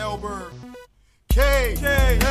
Elberg. 0.00 0.52
K 1.28 1.74
K 1.76 2.29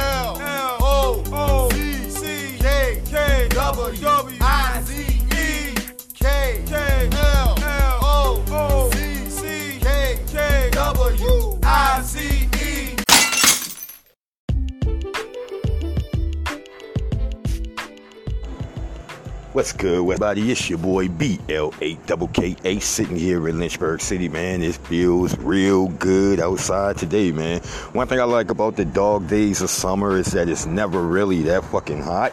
What's 19.59 19.73
good, 19.73 19.99
everybody? 19.99 20.53
It's 20.53 20.69
your 20.69 20.79
boy 20.79 21.09
BL8KKA 21.09 22.81
sitting 22.81 23.17
here 23.17 23.45
in 23.49 23.59
Lynchburg 23.59 23.99
City, 23.99 24.29
man. 24.29 24.63
It 24.63 24.75
feels 24.75 25.37
real 25.39 25.89
good 25.89 26.39
outside 26.39 26.95
today, 26.95 27.33
man. 27.33 27.59
One 27.91 28.07
thing 28.07 28.21
I 28.21 28.23
like 28.23 28.51
about 28.51 28.77
the 28.77 28.85
dog 28.85 29.27
days 29.27 29.61
of 29.61 29.69
summer 29.69 30.15
is 30.15 30.27
that 30.27 30.47
it's 30.47 30.65
never 30.65 31.01
really 31.01 31.41
that 31.41 31.65
fucking 31.65 32.01
hot. 32.01 32.31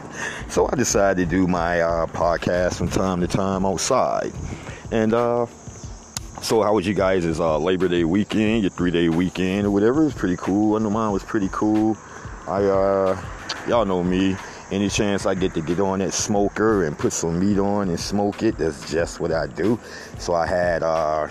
So 0.51 0.69
I 0.71 0.77
decided 0.77 1.29
to 1.29 1.37
do 1.37 1.49
my 1.49 1.81
uh, 1.81 2.07
podcast 2.07 2.77
from 2.77 2.91
time 2.91 3.21
to 3.23 3.27
time 3.27 3.67
outside. 3.67 4.33
And, 4.93 5.13
uh, 5.13 5.47
so 6.43 6.63
how 6.63 6.75
was 6.75 6.87
you 6.87 6.95
guys' 6.95 7.25
Is 7.25 7.41
uh, 7.41 7.59
Labor 7.59 7.89
Day 7.89 8.05
weekend, 8.05 8.63
your 8.63 8.71
three 8.71 8.93
day 8.93 9.09
weekend 9.09 9.67
or 9.67 9.73
whatever? 9.73 10.03
It 10.03 10.05
was 10.05 10.15
pretty 10.15 10.37
cool. 10.37 10.77
I 10.77 10.79
know 10.79 10.91
mine 10.91 11.11
was 11.11 11.25
pretty 11.25 11.49
cool. 11.51 11.99
I, 12.47 12.63
uh, 12.63 13.21
y'all 13.67 13.85
know 13.85 14.05
me. 14.05 14.37
Any 14.71 14.89
chance 14.89 15.27
I 15.27 15.35
get 15.35 15.55
to 15.55 15.61
get 15.61 15.79
on 15.79 16.01
that 16.01 16.13
smoker 16.13 16.85
and 16.85 16.99
put 16.99 17.13
some 17.13 17.39
meat 17.39 17.59
on 17.59 17.89
and 17.89 18.01
smoke 18.01 18.43
it, 18.43 18.59
that's 18.59 18.91
just 18.91 19.21
what 19.21 19.31
I 19.31 19.47
do. 19.47 19.79
So 20.19 20.35
I 20.35 20.47
had, 20.47 20.83
uh, 20.83 21.29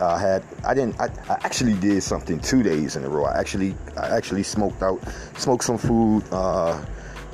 I 0.00 0.18
had, 0.18 0.42
I 0.64 0.72
didn't, 0.72 0.98
I, 0.98 1.10
I 1.28 1.34
actually 1.42 1.74
did 1.74 2.02
something 2.02 2.40
two 2.40 2.62
days 2.62 2.96
in 2.96 3.04
a 3.04 3.08
row. 3.08 3.24
I 3.24 3.38
actually, 3.38 3.74
I 3.98 4.16
actually 4.16 4.44
smoked 4.44 4.82
out, 4.82 4.98
smoked 5.36 5.64
some 5.64 5.76
food, 5.76 6.24
uh, 6.32 6.82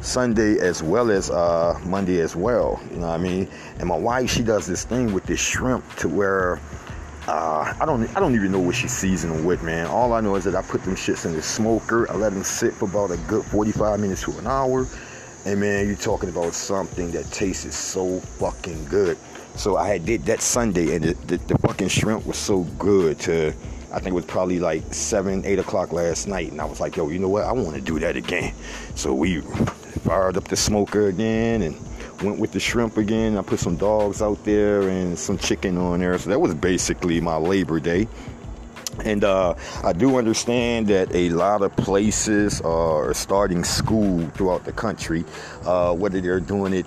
Sunday 0.00 0.58
as 0.58 0.82
well 0.82 1.10
as 1.10 1.30
uh, 1.30 1.80
Monday 1.84 2.20
as 2.20 2.36
well. 2.36 2.80
You 2.90 2.98
know 2.98 3.06
what 3.06 3.14
I 3.14 3.22
mean? 3.22 3.48
And 3.78 3.88
my 3.88 3.96
wife, 3.96 4.30
she 4.30 4.42
does 4.42 4.66
this 4.66 4.84
thing 4.84 5.12
with 5.14 5.24
this 5.24 5.40
shrimp 5.40 5.88
to 5.96 6.08
where 6.08 6.60
uh, 7.26 7.74
I 7.80 7.86
don't 7.86 8.04
I 8.16 8.20
don't 8.20 8.34
even 8.34 8.52
know 8.52 8.60
what 8.60 8.74
she's 8.74 8.92
seasoning 8.92 9.44
with, 9.44 9.62
man. 9.62 9.86
All 9.86 10.12
I 10.12 10.20
know 10.20 10.34
is 10.34 10.44
that 10.44 10.54
I 10.54 10.62
put 10.62 10.82
them 10.82 10.94
shits 10.94 11.24
in 11.24 11.32
the 11.32 11.42
smoker. 11.42 12.10
I 12.10 12.16
let 12.16 12.32
them 12.32 12.44
sit 12.44 12.74
for 12.74 12.86
about 12.86 13.10
a 13.10 13.16
good 13.28 13.44
45 13.46 14.00
minutes 14.00 14.22
to 14.24 14.38
an 14.38 14.46
hour. 14.46 14.86
And 15.46 15.60
man, 15.60 15.86
you're 15.86 15.96
talking 15.96 16.28
about 16.28 16.54
something 16.54 17.10
that 17.12 17.24
tastes 17.30 17.76
so 17.76 18.20
fucking 18.20 18.86
good. 18.86 19.18
So 19.56 19.76
I 19.76 19.88
had 19.88 20.04
did 20.04 20.24
that 20.24 20.42
Sunday, 20.42 20.96
and 20.96 21.04
the, 21.04 21.14
the, 21.26 21.36
the 21.36 21.58
fucking 21.58 21.88
shrimp 21.88 22.26
was 22.26 22.36
so 22.36 22.62
good. 22.78 23.18
To 23.20 23.48
I 23.92 24.00
think 24.00 24.08
it 24.08 24.14
was 24.14 24.24
probably 24.26 24.58
like 24.58 24.82
seven, 24.92 25.44
eight 25.46 25.58
o'clock 25.58 25.92
last 25.92 26.26
night, 26.26 26.50
and 26.50 26.60
I 26.60 26.64
was 26.64 26.80
like, 26.80 26.96
yo, 26.96 27.08
you 27.08 27.18
know 27.18 27.28
what? 27.28 27.44
I 27.44 27.52
want 27.52 27.74
to 27.74 27.80
do 27.80 27.98
that 28.00 28.16
again. 28.16 28.52
So 28.96 29.14
we 29.14 29.40
fired 29.40 30.36
up 30.36 30.44
the 30.48 30.56
smoker 30.56 31.06
again 31.06 31.62
and 31.62 31.76
went 32.22 32.38
with 32.38 32.52
the 32.52 32.60
shrimp 32.60 32.96
again. 32.96 33.36
I 33.36 33.42
put 33.42 33.60
some 33.60 33.76
dogs 33.76 34.22
out 34.22 34.42
there 34.44 34.88
and 34.88 35.18
some 35.18 35.38
chicken 35.38 35.76
on 35.78 36.00
there. 36.00 36.18
So 36.18 36.30
that 36.30 36.40
was 36.40 36.54
basically 36.54 37.20
my 37.20 37.36
Labor 37.36 37.80
Day. 37.80 38.08
And 39.04 39.24
uh, 39.24 39.54
I 39.82 39.92
do 39.92 40.18
understand 40.18 40.86
that 40.88 41.12
a 41.14 41.28
lot 41.30 41.62
of 41.62 41.74
places 41.76 42.60
are 42.60 43.12
starting 43.12 43.64
school 43.64 44.24
throughout 44.30 44.64
the 44.64 44.72
country, 44.72 45.24
uh, 45.64 45.92
whether 45.94 46.20
they're 46.20 46.40
doing 46.40 46.72
it 46.72 46.86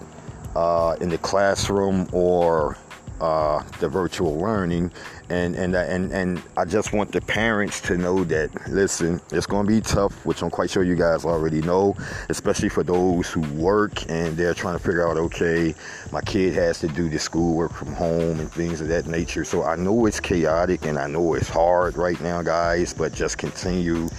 uh, 0.55 0.95
in 1.01 1.09
the 1.09 1.17
classroom 1.17 2.07
or 2.13 2.77
uh, 3.21 3.63
the 3.79 3.89
virtual 3.89 4.37
learning, 4.37 4.91
and 5.29 5.55
and 5.55 5.75
and 5.75 6.11
and 6.11 6.41
I 6.55 6.65
just 6.65 6.93
want 6.93 7.11
the 7.11 7.21
parents 7.21 7.81
to 7.81 7.97
know 7.97 8.23
that 8.25 8.49
listen, 8.69 9.21
it's 9.31 9.45
going 9.45 9.65
to 9.65 9.71
be 9.71 9.81
tough, 9.81 10.25
which 10.25 10.41
I'm 10.41 10.49
quite 10.49 10.69
sure 10.69 10.83
you 10.83 10.95
guys 10.95 11.25
already 11.25 11.61
know, 11.61 11.95
especially 12.29 12.69
for 12.69 12.83
those 12.83 13.29
who 13.29 13.41
work 13.55 14.09
and 14.09 14.37
they're 14.37 14.53
trying 14.53 14.77
to 14.77 14.83
figure 14.83 15.07
out, 15.07 15.17
okay, 15.17 15.73
my 16.11 16.21
kid 16.21 16.53
has 16.53 16.79
to 16.79 16.87
do 16.87 17.09
the 17.09 17.19
schoolwork 17.19 17.73
from 17.73 17.93
home 17.93 18.39
and 18.39 18.51
things 18.51 18.81
of 18.81 18.87
that 18.89 19.07
nature. 19.07 19.43
So 19.43 19.63
I 19.63 19.75
know 19.75 20.05
it's 20.05 20.19
chaotic 20.19 20.85
and 20.85 20.97
I 20.97 21.07
know 21.07 21.33
it's 21.33 21.49
hard 21.49 21.97
right 21.97 22.19
now, 22.21 22.41
guys, 22.41 22.93
but 22.93 23.13
just 23.13 23.37
continue 23.37 24.09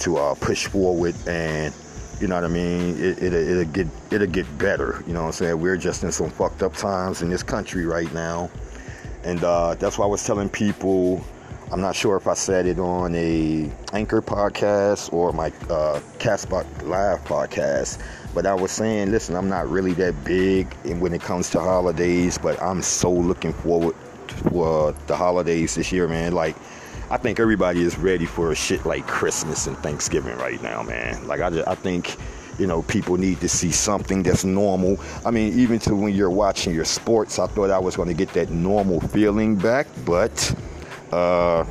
to 0.00 0.16
uh, 0.18 0.34
push 0.34 0.66
forward 0.66 1.14
and 1.26 1.74
you 2.20 2.28
know 2.28 2.36
what 2.36 2.44
I 2.44 2.48
mean? 2.48 2.96
It, 2.98 3.22
it, 3.22 3.32
it'll 3.32 3.64
get 3.64 3.86
it'll 4.10 4.26
get 4.26 4.58
better. 4.58 5.02
You 5.06 5.12
know 5.12 5.22
what 5.22 5.26
I'm 5.26 5.32
saying? 5.32 5.60
We're 5.60 5.76
just 5.76 6.02
in 6.02 6.12
some 6.12 6.30
fucked 6.30 6.62
up 6.62 6.74
times 6.74 7.22
in 7.22 7.28
this 7.28 7.42
country 7.42 7.84
right 7.84 8.12
now, 8.14 8.50
and 9.24 9.42
uh, 9.44 9.74
that's 9.74 9.98
why 9.98 10.04
I 10.04 10.08
was 10.08 10.24
telling 10.24 10.48
people. 10.48 11.22
I'm 11.72 11.80
not 11.80 11.96
sure 11.96 12.16
if 12.16 12.28
I 12.28 12.34
said 12.34 12.66
it 12.66 12.78
on 12.78 13.12
a 13.16 13.68
Anchor 13.92 14.22
podcast 14.22 15.12
or 15.12 15.32
my 15.32 15.48
uh, 15.68 16.00
Castbox 16.20 16.64
Live 16.84 17.24
podcast, 17.24 18.00
but 18.34 18.46
I 18.46 18.54
was 18.54 18.70
saying, 18.70 19.10
listen, 19.10 19.34
I'm 19.34 19.48
not 19.48 19.68
really 19.68 19.92
that 19.94 20.22
big 20.22 20.72
when 21.00 21.12
it 21.12 21.22
comes 21.22 21.50
to 21.50 21.60
holidays, 21.60 22.38
but 22.38 22.62
I'm 22.62 22.82
so 22.82 23.10
looking 23.10 23.52
forward 23.52 23.96
for 24.50 24.92
the 25.08 25.16
holidays 25.16 25.74
this 25.74 25.90
year, 25.90 26.06
man. 26.06 26.34
Like 26.34 26.54
I 27.08 27.16
think 27.18 27.38
everybody 27.38 27.82
is 27.82 27.96
ready 27.98 28.26
for 28.26 28.50
a 28.50 28.54
shit 28.54 28.84
like 28.84 29.06
Christmas 29.06 29.68
and 29.68 29.78
Thanksgiving 29.78 30.36
right 30.38 30.60
now, 30.60 30.82
man. 30.82 31.26
Like 31.28 31.40
I, 31.40 31.50
just, 31.50 31.68
I 31.68 31.76
think, 31.76 32.16
you 32.58 32.66
know, 32.66 32.82
people 32.82 33.16
need 33.16 33.40
to 33.42 33.48
see 33.48 33.70
something 33.70 34.24
that's 34.24 34.44
normal. 34.44 34.98
I 35.24 35.30
mean, 35.30 35.56
even 35.58 35.78
to 35.80 35.94
when 35.94 36.14
you're 36.14 36.30
watching 36.30 36.74
your 36.74 36.84
sports, 36.84 37.38
I 37.38 37.46
thought 37.46 37.70
I 37.70 37.78
was 37.78 37.94
going 37.94 38.08
to 38.08 38.14
get 38.14 38.30
that 38.30 38.50
normal 38.50 39.00
feeling 39.00 39.54
back, 39.54 39.86
but 40.04 40.54
uh, 41.12 41.64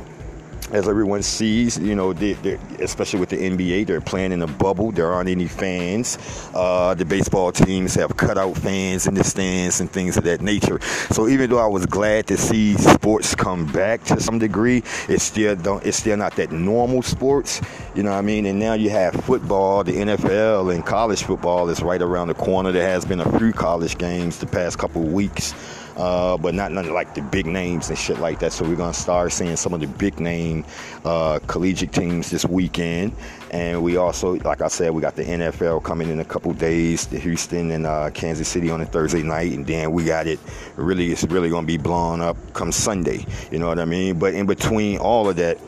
as 0.76 0.88
everyone 0.88 1.22
sees, 1.22 1.78
you 1.78 1.94
know, 1.94 2.12
they, 2.12 2.32
especially 2.80 3.18
with 3.18 3.30
the 3.30 3.36
NBA, 3.38 3.86
they're 3.86 4.02
playing 4.02 4.32
in 4.32 4.42
a 4.42 4.46
bubble. 4.46 4.92
There 4.92 5.10
aren't 5.10 5.30
any 5.30 5.46
fans. 5.46 6.18
Uh, 6.54 6.92
the 6.94 7.04
baseball 7.06 7.50
teams 7.50 7.94
have 7.94 8.14
cutout 8.18 8.58
fans 8.58 9.06
in 9.06 9.14
the 9.14 9.24
stands 9.24 9.80
and 9.80 9.90
things 9.90 10.18
of 10.18 10.24
that 10.24 10.42
nature. 10.42 10.78
So 11.10 11.28
even 11.28 11.48
though 11.48 11.58
I 11.58 11.66
was 11.66 11.86
glad 11.86 12.26
to 12.26 12.36
see 12.36 12.74
sports 12.74 13.34
come 13.34 13.64
back 13.72 14.04
to 14.04 14.20
some 14.20 14.38
degree, 14.38 14.82
it's 15.08 15.24
still 15.24 15.56
don't. 15.56 15.84
It's 15.84 15.96
still 15.96 16.18
not 16.18 16.36
that 16.36 16.52
normal 16.52 17.00
sports. 17.00 17.62
You 17.94 18.02
know 18.02 18.10
what 18.10 18.18
I 18.18 18.22
mean? 18.22 18.44
And 18.44 18.58
now 18.58 18.74
you 18.74 18.90
have 18.90 19.14
football, 19.14 19.82
the 19.82 19.92
NFL, 19.92 20.74
and 20.74 20.84
college 20.84 21.22
football 21.22 21.70
is 21.70 21.82
right 21.82 22.02
around 22.02 22.28
the 22.28 22.34
corner. 22.34 22.70
There 22.70 22.86
has 22.86 23.06
been 23.06 23.20
a 23.20 23.38
few 23.38 23.54
college 23.54 23.96
games 23.96 24.38
the 24.38 24.46
past 24.46 24.78
couple 24.78 25.02
of 25.02 25.10
weeks 25.10 25.54
uh, 25.96 26.36
but 26.36 26.54
not 26.54 26.72
none 26.72 26.92
like 26.92 27.14
the 27.14 27.22
big 27.22 27.46
names 27.46 27.88
and 27.88 27.98
shit 27.98 28.18
like 28.18 28.38
that. 28.40 28.52
So 28.52 28.64
we're 28.64 28.76
gonna 28.76 28.92
start 28.92 29.32
seeing 29.32 29.56
some 29.56 29.72
of 29.72 29.80
the 29.80 29.86
big 29.86 30.20
name 30.20 30.64
uh, 31.04 31.38
collegiate 31.46 31.92
teams 31.92 32.30
this 32.30 32.44
weekend, 32.44 33.12
and 33.50 33.82
we 33.82 33.96
also, 33.96 34.34
like 34.36 34.60
I 34.60 34.68
said, 34.68 34.92
we 34.92 35.00
got 35.00 35.16
the 35.16 35.24
NFL 35.24 35.82
coming 35.84 36.10
in 36.10 36.20
a 36.20 36.24
couple 36.24 36.52
days, 36.52 37.06
the 37.06 37.18
Houston 37.18 37.70
and 37.70 37.86
uh, 37.86 38.10
Kansas 38.10 38.48
City 38.48 38.70
on 38.70 38.80
a 38.80 38.86
Thursday 38.86 39.22
night, 39.22 39.52
and 39.52 39.66
then 39.66 39.92
we 39.92 40.04
got 40.04 40.26
it. 40.26 40.38
Really, 40.76 41.12
it's 41.12 41.24
really 41.24 41.50
gonna 41.50 41.66
be 41.66 41.78
blown 41.78 42.20
up 42.20 42.36
come 42.52 42.72
Sunday. 42.72 43.24
You 43.50 43.58
know 43.58 43.68
what 43.68 43.78
I 43.78 43.84
mean? 43.84 44.18
But 44.18 44.34
in 44.34 44.46
between 44.46 44.98
all 44.98 45.28
of 45.28 45.36
that 45.36 45.58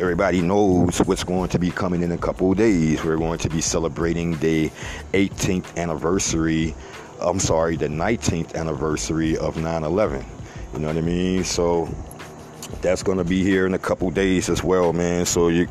everybody 0.00 0.40
knows 0.40 0.98
what's 1.06 1.24
going 1.24 1.48
to 1.48 1.58
be 1.58 1.70
coming 1.70 2.02
in 2.02 2.12
a 2.12 2.18
couple 2.18 2.54
days. 2.54 3.02
We're 3.04 3.16
going 3.16 3.38
to 3.40 3.48
be 3.48 3.60
celebrating 3.60 4.36
the 4.38 4.70
18th 5.12 5.76
anniversary 5.76 6.74
I'm 7.20 7.40
sorry, 7.40 7.76
the 7.76 7.88
19th 7.88 8.54
anniversary 8.54 9.36
of 9.36 9.56
9/11. 9.56 10.24
You 10.72 10.78
know 10.80 10.88
what 10.88 10.96
I 10.96 11.00
mean? 11.00 11.44
So 11.44 11.88
that's 12.82 13.02
going 13.02 13.18
to 13.18 13.24
be 13.24 13.42
here 13.42 13.66
in 13.66 13.74
a 13.74 13.78
couple 13.78 14.10
days 14.10 14.48
as 14.48 14.62
well, 14.62 14.92
man. 14.92 15.26
So 15.26 15.48
you, 15.48 15.68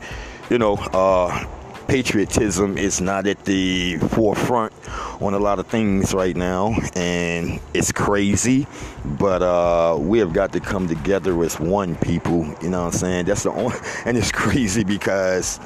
you 0.50 0.58
know, 0.58 0.76
uh, 0.76 1.46
patriotism 1.88 2.78
is 2.78 3.00
not 3.00 3.28
at 3.28 3.46
the 3.46 3.98
forefront 3.98 4.74
on 5.22 5.34
a 5.34 5.40
lot 5.40 5.60
of 5.60 5.68
things 5.68 6.14
right 6.14 6.36
now, 6.36 6.76
and 6.96 7.60
it's 7.74 7.92
crazy. 7.92 8.68
But 9.06 9.42
uh, 9.42 9.98
we 10.00 10.20
have 10.20 10.34
got 10.34 10.52
to 10.54 10.60
come 10.60 10.88
together 10.88 11.42
as 11.44 11.60
one 11.60 11.96
people. 11.96 12.46
You 12.62 12.70
know 12.70 12.84
what 12.84 12.94
I'm 12.94 13.00
saying? 13.00 13.26
That's 13.26 13.44
the 13.44 13.52
only, 13.54 13.78
and 14.06 14.18
it's 14.18 14.32
crazy 14.32 14.84
because, 14.84 15.60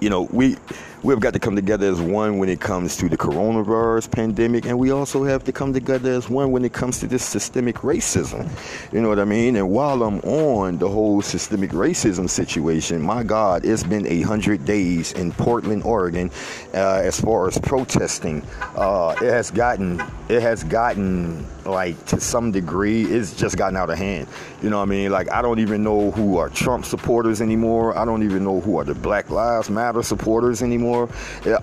you 0.00 0.10
know, 0.10 0.22
we 0.22 0.56
we've 1.02 1.20
got 1.20 1.32
to 1.32 1.38
come 1.38 1.56
together 1.56 1.88
as 1.88 2.00
one 2.00 2.38
when 2.38 2.48
it 2.48 2.60
comes 2.60 2.96
to 2.96 3.08
the 3.08 3.16
coronavirus 3.16 4.10
pandemic, 4.10 4.66
and 4.66 4.78
we 4.78 4.90
also 4.90 5.24
have 5.24 5.42
to 5.44 5.52
come 5.52 5.72
together 5.72 6.12
as 6.12 6.30
one 6.30 6.52
when 6.52 6.64
it 6.64 6.72
comes 6.72 7.00
to 7.00 7.06
this 7.06 7.24
systemic 7.24 7.76
racism. 7.76 8.48
You 8.92 9.00
know 9.00 9.08
what 9.08 9.18
I 9.18 9.24
mean? 9.24 9.56
And 9.56 9.70
while 9.70 10.02
I'm 10.02 10.20
on 10.20 10.78
the 10.78 10.88
whole 10.88 11.20
systemic 11.22 11.70
racism 11.70 12.28
situation, 12.30 13.02
my 13.02 13.22
God, 13.22 13.64
it's 13.64 13.82
been 13.82 14.06
a 14.06 14.22
hundred 14.22 14.64
days 14.64 15.12
in 15.12 15.32
Portland, 15.32 15.82
Oregon, 15.84 16.30
uh, 16.74 17.02
as 17.04 17.20
far 17.20 17.48
as 17.48 17.58
protesting. 17.58 18.42
Uh, 18.76 19.16
it 19.20 19.30
has 19.30 19.50
gotten 19.50 20.00
it 20.28 20.40
has 20.40 20.64
gotten 20.64 21.44
like 21.64 22.02
to 22.06 22.18
some 22.18 22.50
degree 22.50 23.04
it's 23.04 23.34
just 23.34 23.56
gotten 23.56 23.76
out 23.76 23.90
of 23.90 23.98
hand 23.98 24.26
you 24.62 24.70
know 24.70 24.78
what 24.78 24.82
i 24.82 24.86
mean 24.86 25.10
like 25.10 25.30
i 25.30 25.40
don't 25.42 25.58
even 25.58 25.82
know 25.82 26.10
who 26.12 26.38
are 26.38 26.48
trump 26.48 26.84
supporters 26.84 27.40
anymore 27.40 27.96
i 27.96 28.04
don't 28.04 28.22
even 28.22 28.42
know 28.42 28.60
who 28.60 28.78
are 28.78 28.84
the 28.84 28.94
black 28.94 29.30
lives 29.30 29.70
matter 29.70 30.02
supporters 30.02 30.62
anymore 30.62 30.91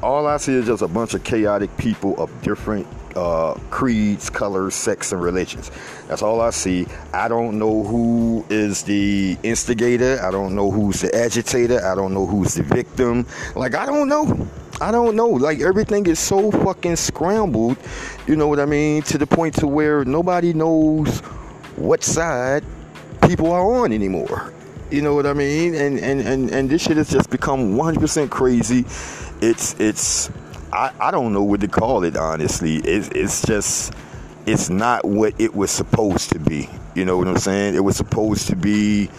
all 0.01 0.27
i 0.27 0.37
see 0.37 0.53
is 0.53 0.65
just 0.65 0.81
a 0.81 0.87
bunch 0.87 1.13
of 1.13 1.23
chaotic 1.23 1.75
people 1.77 2.15
of 2.21 2.29
different 2.41 2.87
uh, 3.15 3.53
creeds, 3.69 4.29
colors, 4.29 4.75
sex, 4.75 5.11
and 5.11 5.21
religions. 5.21 5.71
That's 6.07 6.21
all 6.21 6.41
I 6.41 6.51
see. 6.51 6.87
I 7.13 7.27
don't 7.27 7.59
know 7.59 7.83
who 7.83 8.45
is 8.49 8.83
the 8.83 9.37
instigator. 9.43 10.19
I 10.21 10.31
don't 10.31 10.55
know 10.55 10.71
who's 10.71 11.01
the 11.01 11.13
agitator. 11.15 11.83
I 11.83 11.95
don't 11.95 12.13
know 12.13 12.25
who's 12.25 12.53
the 12.53 12.63
victim. 12.63 13.25
Like, 13.55 13.75
I 13.75 13.85
don't 13.85 14.07
know. 14.07 14.47
I 14.81 14.91
don't 14.91 15.15
know. 15.15 15.27
Like 15.27 15.59
everything 15.59 16.05
is 16.05 16.19
so 16.19 16.51
fucking 16.51 16.95
scrambled. 16.95 17.77
You 18.27 18.37
know 18.37 18.47
what 18.47 18.59
I 18.59 18.65
mean? 18.65 19.01
To 19.03 19.17
the 19.17 19.27
point 19.27 19.55
to 19.55 19.67
where 19.67 20.05
nobody 20.05 20.53
knows 20.53 21.19
what 21.75 22.03
side 22.03 22.63
people 23.27 23.51
are 23.51 23.83
on 23.83 23.91
anymore. 23.91 24.53
You 24.91 25.01
know 25.03 25.13
what 25.13 25.25
I 25.25 25.33
mean? 25.33 25.75
And 25.75 25.99
and 25.99 26.21
and, 26.21 26.49
and 26.49 26.69
this 26.69 26.81
shit 26.81 26.97
has 26.97 27.09
just 27.09 27.29
become 27.29 27.75
100% 27.75 28.29
crazy. 28.29 28.85
It's 29.41 29.79
it's 29.79 30.29
I, 30.73 30.91
I 30.99 31.11
don't 31.11 31.33
know 31.33 31.43
what 31.43 31.61
to 31.61 31.67
call 31.67 32.03
it 32.03 32.17
honestly. 32.17 32.77
It's 32.77 33.09
it's 33.09 33.45
just 33.45 33.93
it's 34.45 34.69
not 34.69 35.05
what 35.05 35.39
it 35.39 35.53
was 35.55 35.69
supposed 35.69 36.31
to 36.31 36.39
be. 36.39 36.69
You 36.95 37.05
know 37.05 37.17
what 37.17 37.27
I'm 37.27 37.37
saying? 37.37 37.75
It 37.75 37.83
was 37.83 37.97
supposed 37.97 38.47
to 38.47 38.55
be 38.55 39.09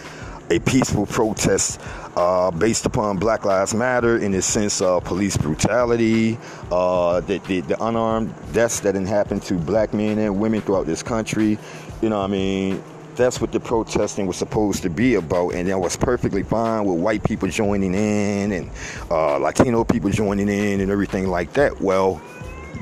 a 0.49 0.59
peaceful 0.59 1.05
protest 1.05 1.79
uh, 2.17 2.51
based 2.51 2.85
upon 2.85 3.17
Black 3.17 3.45
Lives 3.45 3.73
Matter 3.73 4.17
in 4.17 4.33
the 4.33 4.41
sense 4.41 4.81
of 4.81 5.05
police 5.05 5.37
brutality, 5.37 6.37
uh, 6.69 7.21
the, 7.21 7.37
the, 7.47 7.61
the, 7.61 7.81
unarmed 7.81 8.33
deaths 8.51 8.81
that 8.81 8.95
happened 8.95 9.43
to 9.43 9.53
black 9.53 9.93
men 9.93 10.19
and 10.19 10.39
women 10.41 10.59
throughout 10.59 10.85
this 10.85 11.01
country. 11.01 11.57
You 12.01 12.09
know 12.09 12.19
what 12.19 12.25
I 12.25 12.27
mean? 12.27 12.83
That's 13.15 13.41
what 13.41 13.51
the 13.51 13.59
protesting 13.59 14.25
was 14.25 14.37
supposed 14.37 14.83
to 14.83 14.89
be 14.89 15.15
about, 15.15 15.53
and 15.53 15.67
that 15.67 15.77
was 15.79 15.97
perfectly 15.97 16.43
fine 16.43 16.85
with 16.85 16.99
white 16.99 17.23
people 17.23 17.49
joining 17.49 17.93
in 17.93 18.51
and 18.53 18.71
uh, 19.09 19.37
Latino 19.37 19.83
people 19.83 20.09
joining 20.09 20.47
in 20.47 20.79
and 20.79 20.89
everything 20.89 21.27
like 21.27 21.53
that. 21.53 21.81
Well, 21.81 22.21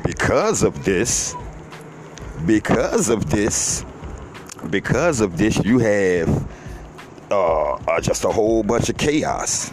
because 0.05 0.63
of 0.63 0.85
this, 0.85 1.35
because 2.45 3.09
of 3.09 3.29
this, 3.29 3.83
because 4.69 5.19
of 5.21 5.37
this, 5.37 5.63
you 5.65 5.79
have 5.79 6.47
uh, 7.31 7.73
uh, 7.73 8.01
just 8.01 8.23
a 8.23 8.29
whole 8.29 8.63
bunch 8.63 8.89
of 8.89 8.97
chaos. 8.97 9.71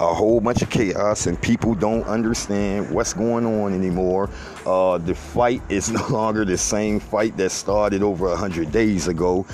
A 0.00 0.14
whole 0.14 0.40
bunch 0.40 0.62
of 0.62 0.70
chaos, 0.70 1.26
and 1.26 1.40
people 1.42 1.74
don't 1.74 2.04
understand 2.04 2.88
what's 2.88 3.12
going 3.12 3.44
on 3.44 3.74
anymore. 3.74 4.30
Uh, 4.64 4.98
the 4.98 5.14
fight 5.14 5.60
is 5.68 5.90
no 5.90 6.06
longer 6.06 6.44
the 6.44 6.56
same 6.56 7.00
fight 7.00 7.36
that 7.36 7.50
started 7.50 8.04
over 8.04 8.28
a 8.28 8.36
hundred 8.36 8.70
days 8.70 9.08
ago, 9.08 9.44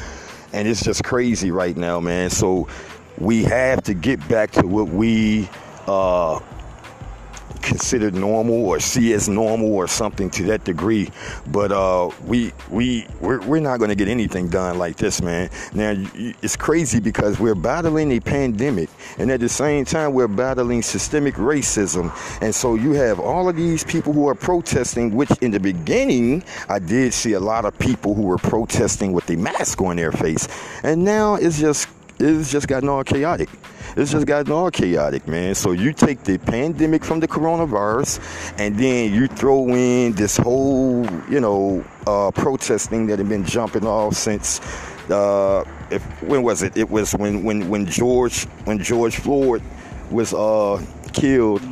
and 0.54 0.68
it's 0.68 0.82
just 0.82 1.02
crazy 1.02 1.50
right 1.50 1.76
now, 1.76 2.00
man. 2.00 2.30
So 2.30 2.68
we 3.18 3.42
have 3.44 3.82
to 3.84 3.94
get 3.94 4.26
back 4.28 4.52
to 4.52 4.66
what 4.66 4.88
we 4.88 5.48
uh, 5.86 6.40
considered 7.64 8.14
normal 8.14 8.66
or 8.66 8.78
see 8.78 9.12
as 9.14 9.28
normal 9.28 9.74
or 9.74 9.88
something 9.88 10.30
to 10.30 10.44
that 10.44 10.64
degree. 10.64 11.10
But 11.46 11.72
uh, 11.72 12.10
we 12.24 12.52
we 12.70 13.06
we're, 13.20 13.40
we're 13.46 13.60
not 13.60 13.78
going 13.78 13.88
to 13.88 13.94
get 13.94 14.08
anything 14.08 14.48
done 14.48 14.78
like 14.78 14.96
this, 14.96 15.22
man. 15.22 15.50
Now 15.72 15.94
it's 16.14 16.56
crazy 16.56 17.00
because 17.00 17.40
we're 17.40 17.54
battling 17.54 18.12
a 18.12 18.20
pandemic, 18.20 18.90
and 19.18 19.30
at 19.30 19.40
the 19.40 19.48
same 19.48 19.84
time 19.84 20.12
we're 20.12 20.28
battling 20.28 20.82
systemic 20.82 21.34
racism. 21.34 22.12
And 22.42 22.54
so 22.54 22.74
you 22.74 22.92
have 22.92 23.18
all 23.18 23.48
of 23.48 23.56
these 23.56 23.82
people 23.82 24.12
who 24.12 24.28
are 24.28 24.34
protesting, 24.34 25.14
which 25.14 25.30
in 25.40 25.50
the 25.50 25.60
beginning 25.60 26.44
I 26.68 26.78
did 26.78 27.14
see 27.14 27.32
a 27.32 27.40
lot 27.40 27.64
of 27.64 27.76
people 27.78 28.14
who 28.14 28.22
were 28.22 28.38
protesting 28.38 29.12
with 29.12 29.26
the 29.26 29.36
mask 29.36 29.80
on 29.80 29.96
their 29.96 30.12
face, 30.12 30.48
and 30.82 31.04
now 31.04 31.36
it's 31.36 31.58
just 31.58 31.88
it's 32.18 32.52
just 32.52 32.68
gotten 32.68 32.88
all 32.88 33.02
chaotic. 33.02 33.48
It's 33.96 34.10
just 34.10 34.26
gotten 34.26 34.52
all 34.52 34.70
chaotic, 34.72 35.28
man. 35.28 35.54
So 35.54 35.70
you 35.70 35.92
take 35.92 36.24
the 36.24 36.38
pandemic 36.38 37.04
from 37.04 37.20
the 37.20 37.28
coronavirus, 37.28 38.18
and 38.58 38.76
then 38.76 39.14
you 39.14 39.28
throw 39.28 39.68
in 39.68 40.12
this 40.14 40.36
whole, 40.36 41.06
you 41.30 41.40
know, 41.40 41.84
uh, 42.06 42.32
protesting 42.32 43.06
that 43.06 43.18
had 43.20 43.28
been 43.28 43.44
jumping 43.44 43.86
off 43.86 44.14
since. 44.14 44.60
Uh, 45.10 45.64
if, 45.90 46.02
when 46.22 46.42
was 46.42 46.62
it? 46.62 46.76
It 46.76 46.90
was 46.90 47.12
when 47.12 47.44
when 47.44 47.68
when 47.68 47.86
George 47.86 48.44
when 48.64 48.82
George 48.82 49.16
Floyd 49.16 49.62
was 50.10 50.34
uh, 50.34 50.84
killed. 51.12 51.62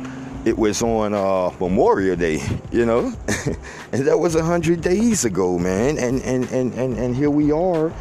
It 0.45 0.57
was 0.57 0.81
on 0.81 1.13
uh, 1.13 1.51
Memorial 1.57 2.17
Day, 2.17 2.41
you 2.69 2.85
know, 2.85 3.13
and 3.93 4.05
that 4.05 4.19
was 4.19 4.35
a 4.35 4.43
hundred 4.43 4.81
days 4.81 5.23
ago, 5.23 5.57
man. 5.57 5.97
And 5.97 6.21
and 6.21 6.43
and 6.51 6.73
and 6.73 6.97
and 6.97 7.15
here 7.15 7.29
we 7.29 7.51
are 7.51 7.93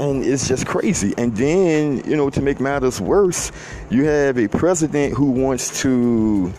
and 0.00 0.24
it's 0.24 0.48
just 0.48 0.66
crazy. 0.66 1.12
And 1.18 1.36
then, 1.36 2.02
you 2.08 2.16
know, 2.16 2.30
to 2.30 2.40
make 2.40 2.58
matters 2.58 3.00
worse, 3.00 3.52
you 3.90 4.04
have 4.04 4.38
a 4.38 4.48
president 4.48 5.14
who 5.14 5.30
wants 5.30 5.80
to 5.82 6.52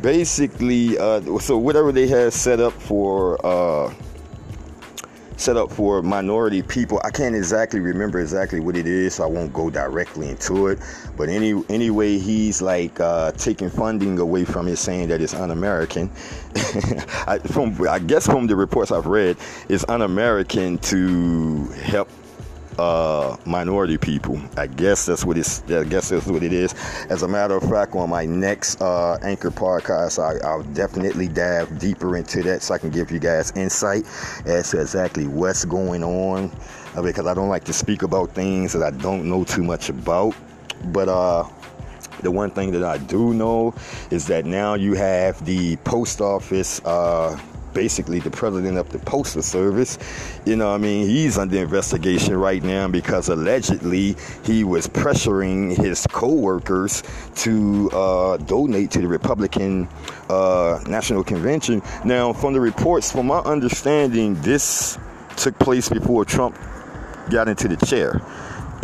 basically, 0.00 0.98
uh, 0.98 1.38
so 1.38 1.58
whatever 1.58 1.92
they 1.92 2.06
have 2.08 2.32
set 2.32 2.60
up 2.60 2.72
for, 2.72 3.44
uh, 3.44 3.92
set 5.36 5.58
up 5.58 5.70
for 5.70 6.02
minority 6.02 6.62
people. 6.62 6.98
I 7.04 7.10
can't 7.10 7.34
exactly 7.34 7.78
remember 7.78 8.20
exactly 8.20 8.58
what 8.58 8.74
it 8.74 8.86
is, 8.86 9.16
so 9.16 9.24
I 9.24 9.26
won't 9.26 9.52
go 9.52 9.68
directly 9.68 10.30
into 10.30 10.68
it. 10.68 10.78
But 11.14 11.28
any 11.28 11.62
anyway, 11.68 12.18
he's 12.18 12.62
like 12.62 12.98
uh, 13.00 13.32
taking 13.32 13.68
funding 13.68 14.18
away 14.18 14.46
from 14.46 14.66
it, 14.66 14.76
saying 14.76 15.08
that 15.08 15.20
it's 15.20 15.34
un-American. 15.34 16.10
I, 17.26 17.38
from 17.44 17.76
I 17.86 17.98
guess 17.98 18.24
from 18.26 18.46
the 18.46 18.56
reports 18.56 18.90
I've 18.90 19.04
read, 19.04 19.36
it's 19.68 19.84
un-American 19.90 20.78
to 20.78 21.66
help 21.82 22.08
uh, 22.78 23.36
minority 23.44 23.98
people. 23.98 24.40
I 24.56 24.66
guess 24.66 25.06
that's 25.06 25.24
what 25.24 25.38
it's. 25.38 25.62
I 25.70 25.84
guess 25.84 26.10
that's 26.10 26.26
what 26.26 26.42
it 26.42 26.52
is. 26.52 26.74
As 27.08 27.22
a 27.22 27.28
matter 27.28 27.56
of 27.56 27.68
fact, 27.68 27.94
on 27.94 28.10
my 28.10 28.24
next 28.24 28.80
uh, 28.80 29.18
anchor 29.22 29.50
podcast, 29.50 30.18
I, 30.18 30.56
will 30.56 30.64
definitely 30.64 31.28
dive 31.28 31.78
deeper 31.78 32.16
into 32.16 32.42
that 32.44 32.62
so 32.62 32.74
I 32.74 32.78
can 32.78 32.90
give 32.90 33.10
you 33.10 33.18
guys 33.18 33.52
insight 33.52 34.04
as 34.44 34.70
to 34.70 34.80
exactly 34.80 35.26
what's 35.26 35.64
going 35.64 36.02
on. 36.04 36.50
Uh, 36.94 37.02
because 37.02 37.26
I 37.26 37.34
don't 37.34 37.50
like 37.50 37.64
to 37.64 37.74
speak 37.74 38.02
about 38.02 38.30
things 38.30 38.72
that 38.72 38.82
I 38.82 38.90
don't 38.90 39.28
know 39.28 39.44
too 39.44 39.62
much 39.62 39.90
about. 39.90 40.34
But 40.86 41.08
uh, 41.08 41.46
the 42.22 42.30
one 42.30 42.50
thing 42.50 42.72
that 42.72 42.84
I 42.84 42.98
do 42.98 43.34
know 43.34 43.74
is 44.10 44.26
that 44.28 44.46
now 44.46 44.74
you 44.74 44.94
have 44.94 45.44
the 45.44 45.76
post 45.78 46.20
office 46.20 46.80
uh, 46.84 47.38
basically 47.76 48.20
the 48.20 48.30
president 48.30 48.78
of 48.78 48.88
the 48.88 48.98
postal 49.00 49.42
service. 49.42 49.98
You 50.46 50.56
know, 50.56 50.74
I 50.74 50.78
mean, 50.78 51.06
he's 51.06 51.36
under 51.36 51.58
investigation 51.58 52.34
right 52.34 52.62
now 52.62 52.88
because 52.88 53.28
allegedly 53.28 54.16
he 54.44 54.64
was 54.64 54.88
pressuring 54.88 55.76
his 55.76 56.06
co-workers 56.10 57.02
to 57.44 57.90
uh, 57.92 58.38
donate 58.38 58.90
to 58.92 59.00
the 59.02 59.06
Republican 59.06 59.88
uh, 60.30 60.80
National 60.88 61.22
Convention. 61.22 61.82
Now, 62.02 62.32
from 62.32 62.54
the 62.54 62.60
reports, 62.60 63.12
from 63.12 63.26
my 63.26 63.40
understanding, 63.40 64.40
this 64.40 64.98
took 65.36 65.58
place 65.58 65.90
before 65.90 66.24
Trump 66.24 66.58
got 67.28 67.46
into 67.46 67.68
the 67.68 67.76
chair. 67.84 68.22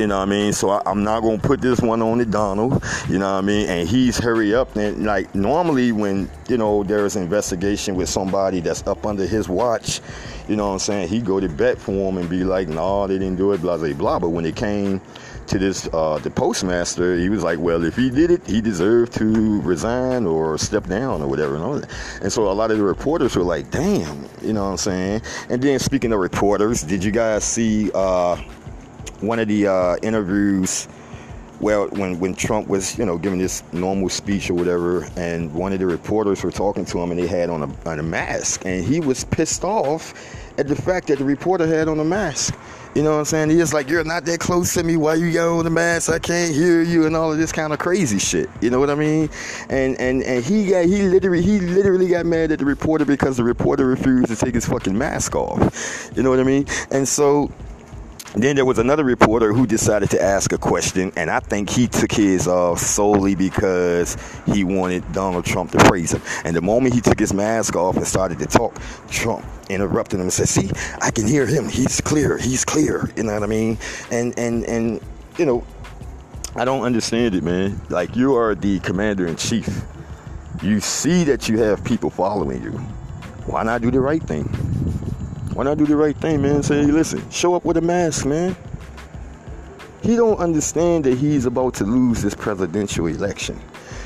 You 0.03 0.09
know 0.09 0.19
what 0.19 0.27
I 0.27 0.31
mean? 0.33 0.53
So 0.53 0.71
I, 0.71 0.91
am 0.91 1.05
not 1.05 1.21
gonna 1.21 1.39
put 1.39 1.61
this 1.61 1.81
one 1.81 2.03
on 2.03 2.19
the 2.19 2.27
Donald. 2.27 2.83
You 3.09 3.21
know 3.21 3.35
what 3.35 3.39
I 3.39 3.41
mean? 3.41 3.69
And 3.69 3.89
he's 3.89 4.19
hurry 4.19 4.53
up 4.53 4.75
and 4.75 5.05
like 5.05 5.33
normally 5.33 5.93
when 5.93 6.29
you 6.49 6.57
know 6.57 6.83
there's 6.83 7.15
investigation 7.15 7.95
with 7.95 8.09
somebody 8.09 8.59
that's 8.59 8.85
up 8.89 9.07
under 9.07 9.27
his 9.27 9.49
watch, 9.49 10.01
you 10.49 10.57
know 10.57 10.67
what 10.67 10.73
I'm 10.73 10.79
saying? 10.81 11.09
He 11.09 11.21
go 11.21 11.39
to 11.39 11.49
bet 11.49 11.79
for 11.79 11.93
him 11.93 12.19
and 12.19 12.29
be 12.29 12.43
like, 12.43 12.67
no, 12.67 13.07
they 13.07 13.17
didn't 13.17 13.37
do 13.37 13.53
it, 13.53 13.61
blah 13.61 13.77
blah 13.77 13.93
blah. 13.93 14.19
But 14.19 14.31
when 14.31 14.45
it 14.45 14.57
came 14.57 15.01
to 15.47 15.57
this 15.57 15.89
uh, 15.93 16.19
the 16.19 16.31
postmaster, 16.31 17.17
he 17.17 17.29
was 17.29 17.45
like, 17.45 17.61
well, 17.61 17.85
if 17.85 17.95
he 17.95 18.11
did 18.11 18.33
it, 18.33 18.45
he 18.45 18.61
deserved 18.61 19.13
to 19.19 19.61
resign 19.61 20.27
or 20.27 20.59
step 20.59 20.89
down 20.89 21.23
or 21.23 21.29
whatever. 21.29 21.55
And 21.55 22.33
so 22.33 22.51
a 22.51 22.55
lot 22.55 22.73
of 22.73 22.79
the 22.79 22.83
reporters 22.83 23.37
were 23.37 23.45
like, 23.45 23.71
damn, 23.71 24.29
you 24.43 24.53
know 24.53 24.65
what 24.65 24.71
I'm 24.71 24.77
saying? 24.79 25.23
And 25.49 25.63
then 25.63 25.79
speaking 25.79 26.13
of 26.13 26.19
reporters, 26.19 26.83
did 26.83 27.05
you 27.05 27.13
guys 27.13 27.45
see? 27.45 27.93
Uh, 27.95 28.43
one 29.23 29.39
of 29.39 29.49
the 29.49 29.67
uh, 29.67 29.97
interviews 30.03 30.89
well 31.61 31.89
when 31.89 32.19
when 32.19 32.35
Trump 32.35 32.69
was 32.69 32.99
you 32.99 33.07
know 33.07 33.17
giving 33.17 33.39
this 33.39 33.63
normal 33.73 34.09
speech 34.09 34.51
or 34.51 34.55
whatever 34.55 35.09
and 35.17 35.53
one 35.55 35.73
of 35.73 35.79
the 35.79 35.87
reporters 35.87 36.43
were 36.43 36.51
talking 36.51 36.85
to 36.85 37.01
him 37.01 37.11
and 37.13 37.21
they 37.21 37.27
had 37.27 37.49
on 37.49 37.63
a, 37.63 37.89
on 37.89 37.99
a 38.01 38.03
mask 38.03 38.65
and 38.65 38.85
he 38.85 38.99
was 39.01 39.25
pissed 39.25 39.63
off 39.63 40.13
at 40.59 40.69
the 40.69 40.77
fact 40.77 41.09
that 41.09 41.19
the 41.19 41.25
reporter 41.25 41.67
had 41.67 41.89
on 41.89 41.99
a 41.99 42.05
mask. 42.05 42.55
You 42.95 43.03
know 43.03 43.13
what 43.13 43.19
I'm 43.21 43.25
saying? 43.25 43.51
He 43.51 43.63
like 43.65 43.89
you're 43.89 44.05
not 44.05 44.27
that 44.27 44.41
close 44.41 44.75
to 44.75 44.83
me. 44.83 44.99
Why 44.99 45.15
you 45.15 45.33
got 45.33 45.49
on 45.49 45.65
the 45.65 45.71
mask? 45.71 46.11
I 46.11 46.19
can't 46.19 46.55
hear 46.55 46.83
you 46.83 47.07
and 47.07 47.17
all 47.17 47.33
of 47.33 47.39
this 47.39 47.51
kind 47.51 47.73
of 47.73 47.79
crazy 47.79 48.19
shit. 48.19 48.51
You 48.61 48.69
know 48.69 48.79
what 48.79 48.91
I 48.91 48.95
mean? 48.95 49.31
And 49.71 49.99
and 49.99 50.23
and 50.23 50.45
he 50.45 50.69
got 50.69 50.85
he 50.85 51.03
literally 51.05 51.41
he 51.41 51.59
literally 51.59 52.09
got 52.09 52.27
mad 52.27 52.53
at 52.53 52.59
the 52.59 52.67
reporter 52.67 53.07
because 53.07 53.39
the 53.39 53.45
reporter 53.45 53.87
refused 53.87 54.29
to 54.29 54.37
take 54.37 54.55
his 54.55 54.67
fucking 54.67 54.97
mask 54.97 55.35
off. 55.35 56.11
You 56.15 56.23
know 56.23 56.29
what 56.29 56.41
I 56.41 56.43
mean? 56.43 56.67
And 56.91 57.09
so 57.09 57.51
then 58.35 58.57
there 58.57 58.65
was 58.65 58.79
another 58.79 59.05
reporter 59.05 59.53
who 59.53 59.67
decided 59.67 60.11
to 60.11 60.23
ask 60.23 60.53
a 60.53 60.59
question, 60.59 61.13
and 61.17 61.31
I 61.31 61.41
think 61.41 61.69
he 61.69 61.87
took 61.87 62.11
his 62.11 62.49
off 62.49 62.79
solely 62.79 63.35
because 63.35 64.17
he 64.47 64.65
wanted 64.65 65.11
Donald 65.13 65.45
Trump 65.45 65.73
to 65.73 65.79
praise 65.79 66.13
him. 66.13 66.23
And 66.45 66.57
the 66.57 66.63
moment 66.63 66.95
he 66.95 67.01
took 67.03 67.19
his 67.19 67.35
mask 67.35 67.77
off 67.77 67.97
and 67.97 68.07
started 68.07 68.39
to 68.39 68.47
talk, 68.47 68.75
Trump 69.11 69.45
interrupted 69.69 70.19
him 70.19 70.23
and 70.23 70.33
said, 70.33 70.49
"See, 70.49 70.71
I 71.01 71.11
can 71.11 71.27
hear 71.27 71.47
him. 71.47 71.69
He's 71.69 72.01
clear. 72.01 72.39
He's 72.39 72.65
clear." 72.65 73.11
You 73.17 73.25
know 73.25 73.35
what 73.35 73.43
I 73.43 73.47
mean? 73.47 73.77
And 74.11 74.39
and 74.39 74.65
and 74.65 75.01
you 75.37 75.45
know, 75.45 75.67
I 76.57 76.65
don't 76.65 76.83
understand 76.83 77.35
it, 77.35 77.43
man. 77.43 77.81
Like 77.91 78.17
you 78.17 78.35
are 78.37 78.55
the 78.55 78.81
commander 78.81 79.27
in 79.27 79.37
chief. 79.37 79.83
You 80.63 80.81
see 80.81 81.25
that 81.25 81.49
you 81.49 81.59
have 81.59 81.85
people 81.85 82.09
following 82.09 82.63
you. 82.63 82.73
Why 83.47 83.63
not 83.63 83.83
do 83.83 83.91
the 83.91 84.01
right 84.01 84.23
thing? 84.23 84.49
Why 85.55 85.65
not 85.65 85.77
do 85.77 85.85
the 85.85 85.97
right 85.97 86.17
thing, 86.17 86.41
man? 86.41 86.63
Say, 86.63 86.83
listen, 86.83 87.29
show 87.31 87.55
up 87.55 87.65
with 87.65 87.77
a 87.77 87.83
mask, 87.83 88.25
man. 88.25 88.57
He 90.03 90.17
don't 90.17 90.39
understand 90.39 91.05
that 91.05 91.19
he's 91.19 91.45
about 91.45 91.75
to 91.75 91.85
lose 91.85 92.23
this 92.23 92.35
presidential 92.35 93.07
election. 93.07 93.61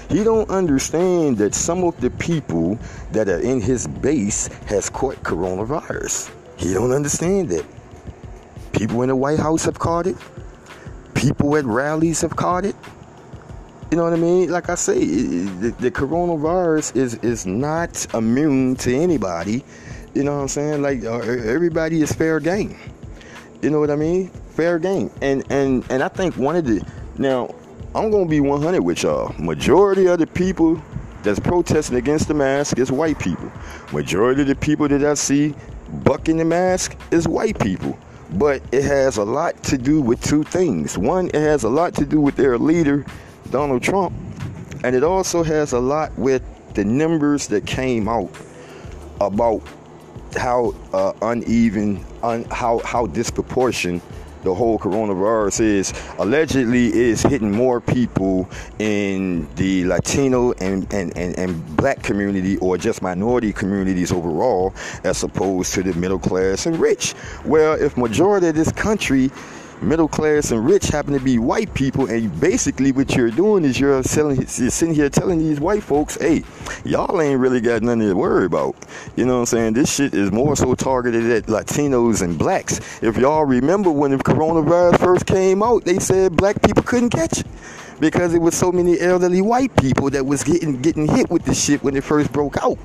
He 0.08 0.24
don't 0.24 0.50
understand 0.50 1.38
that 1.38 1.54
some 1.54 1.84
of 1.84 2.00
the 2.00 2.10
people 2.10 2.78
that 3.12 3.28
are 3.28 3.38
in 3.38 3.60
his 3.60 3.86
base 3.86 4.48
has 4.66 4.90
caught 4.90 5.16
coronavirus. 5.22 6.32
He 6.56 6.74
don't 6.74 6.92
understand 6.92 7.48
that. 7.50 7.64
People 8.72 9.02
in 9.02 9.08
the 9.08 9.16
White 9.16 9.38
House 9.38 9.64
have 9.64 9.78
caught 9.78 10.06
it. 10.08 10.16
People 11.14 11.56
at 11.56 11.64
rallies 11.64 12.20
have 12.22 12.34
caught 12.34 12.64
it. 12.64 12.74
You 13.90 13.96
know 13.96 14.04
what 14.04 14.12
I 14.12 14.16
mean? 14.16 14.50
Like 14.50 14.68
I 14.68 14.74
say, 14.74 14.98
the, 15.04 15.70
the 15.78 15.90
coronavirus 15.92 16.96
is 16.96 17.14
is 17.16 17.46
not 17.46 18.12
immune 18.14 18.74
to 18.76 18.94
anybody 18.94 19.64
you 20.16 20.24
know 20.24 20.34
what 20.34 20.42
I'm 20.42 20.48
saying? 20.48 20.80
Like 20.80 21.04
uh, 21.04 21.18
everybody 21.18 22.00
is 22.00 22.10
fair 22.10 22.40
game. 22.40 22.74
You 23.60 23.68
know 23.68 23.80
what 23.80 23.90
I 23.90 23.96
mean? 23.96 24.28
Fair 24.28 24.78
game. 24.78 25.10
And 25.20 25.44
and 25.52 25.84
and 25.90 26.02
I 26.02 26.08
think 26.08 26.36
one 26.38 26.56
of 26.56 26.64
the 26.64 26.82
now 27.18 27.54
I'm 27.94 28.10
gonna 28.10 28.24
be 28.24 28.40
100 28.40 28.80
with 28.80 29.02
y'all. 29.02 29.34
Majority 29.38 30.06
of 30.06 30.18
the 30.18 30.26
people 30.26 30.82
that's 31.22 31.38
protesting 31.38 31.98
against 31.98 32.28
the 32.28 32.34
mask 32.34 32.78
is 32.78 32.90
white 32.90 33.18
people. 33.18 33.52
Majority 33.92 34.40
of 34.40 34.48
the 34.48 34.54
people 34.54 34.88
that 34.88 35.04
I 35.04 35.12
see 35.14 35.54
bucking 36.04 36.38
the 36.38 36.46
mask 36.46 36.96
is 37.10 37.28
white 37.28 37.58
people. 37.58 37.98
But 38.32 38.62
it 38.72 38.84
has 38.84 39.18
a 39.18 39.24
lot 39.24 39.62
to 39.64 39.76
do 39.76 40.00
with 40.00 40.22
two 40.24 40.44
things. 40.44 40.96
One, 40.96 41.28
it 41.28 41.34
has 41.34 41.64
a 41.64 41.68
lot 41.68 41.94
to 41.96 42.06
do 42.06 42.22
with 42.22 42.36
their 42.36 42.56
leader, 42.56 43.04
Donald 43.50 43.82
Trump, 43.82 44.14
and 44.82 44.96
it 44.96 45.04
also 45.04 45.42
has 45.42 45.72
a 45.72 45.78
lot 45.78 46.18
with 46.18 46.42
the 46.74 46.84
numbers 46.84 47.48
that 47.48 47.66
came 47.66 48.08
out 48.08 48.30
about 49.20 49.62
how 50.36 50.74
uh, 50.92 51.12
uneven, 51.22 52.04
un, 52.22 52.44
how 52.50 52.78
how 52.78 53.06
disproportionate 53.06 54.02
the 54.46 54.54
whole 54.54 54.78
coronavirus 54.78 55.60
is 55.60 55.92
allegedly 56.18 56.86
is 56.94 57.20
hitting 57.20 57.50
more 57.50 57.80
people 57.80 58.48
in 58.78 59.52
the 59.56 59.84
Latino 59.86 60.52
and, 60.60 60.86
and, 60.94 61.16
and, 61.16 61.36
and 61.36 61.76
black 61.76 62.00
community 62.04 62.56
or 62.58 62.78
just 62.78 63.02
minority 63.02 63.52
communities 63.52 64.12
overall 64.12 64.72
as 65.02 65.24
opposed 65.24 65.74
to 65.74 65.82
the 65.82 65.92
middle 65.94 66.20
class 66.20 66.66
and 66.66 66.78
rich. 66.78 67.14
Well, 67.44 67.74
if 67.74 67.96
majority 67.96 68.46
of 68.46 68.54
this 68.54 68.70
country 68.70 69.32
middle 69.82 70.08
class 70.08 70.50
and 70.50 70.64
rich 70.64 70.88
happen 70.88 71.12
to 71.12 71.20
be 71.20 71.38
white 71.38 71.72
people, 71.74 72.08
and 72.08 72.40
basically 72.40 72.92
what 72.92 73.14
you're 73.14 73.30
doing 73.30 73.64
is 73.64 73.78
you're 73.78 74.02
selling, 74.02 74.38
you're 74.38 74.46
sitting 74.46 74.94
here 74.94 75.08
telling 75.08 75.38
these 75.38 75.60
white 75.60 75.82
folks, 75.82 76.16
hey, 76.16 76.42
y'all 76.84 77.20
ain't 77.20 77.40
really 77.40 77.60
got 77.60 77.82
nothing 77.82 78.00
to 78.00 78.14
worry 78.14 78.46
about. 78.46 78.76
You 79.16 79.26
know 79.26 79.34
what 79.34 79.40
I'm 79.40 79.46
saying? 79.46 79.72
This 79.74 79.94
shit 79.94 80.14
is 80.14 80.32
more 80.32 80.56
so 80.56 80.74
targeted 80.74 81.30
at 81.30 81.44
Latinos 81.44 82.22
and 82.22 82.38
blacks. 82.38 83.02
If 83.02 83.16
y'all 83.16 83.44
remember 83.44 83.90
when 83.90 84.10
the 84.10 84.18
coronavirus 84.18 84.98
first 84.98 85.26
came 85.26 85.62
out, 85.62 85.84
they 85.84 85.98
said 85.98 86.36
black 86.36 86.60
people 86.62 86.82
couldn't 86.82 87.10
catch 87.10 87.40
it 87.40 87.46
because 88.00 88.34
it 88.34 88.40
was 88.40 88.56
so 88.56 88.70
many 88.72 89.00
elderly 89.00 89.42
white 89.42 89.74
people 89.76 90.10
that 90.10 90.24
was 90.24 90.44
getting 90.44 90.80
getting 90.80 91.08
hit 91.08 91.30
with 91.30 91.44
the 91.44 91.54
shit 91.54 91.82
when 91.82 91.96
it 91.96 92.04
first 92.04 92.32
broke 92.32 92.56
out. 92.58 92.78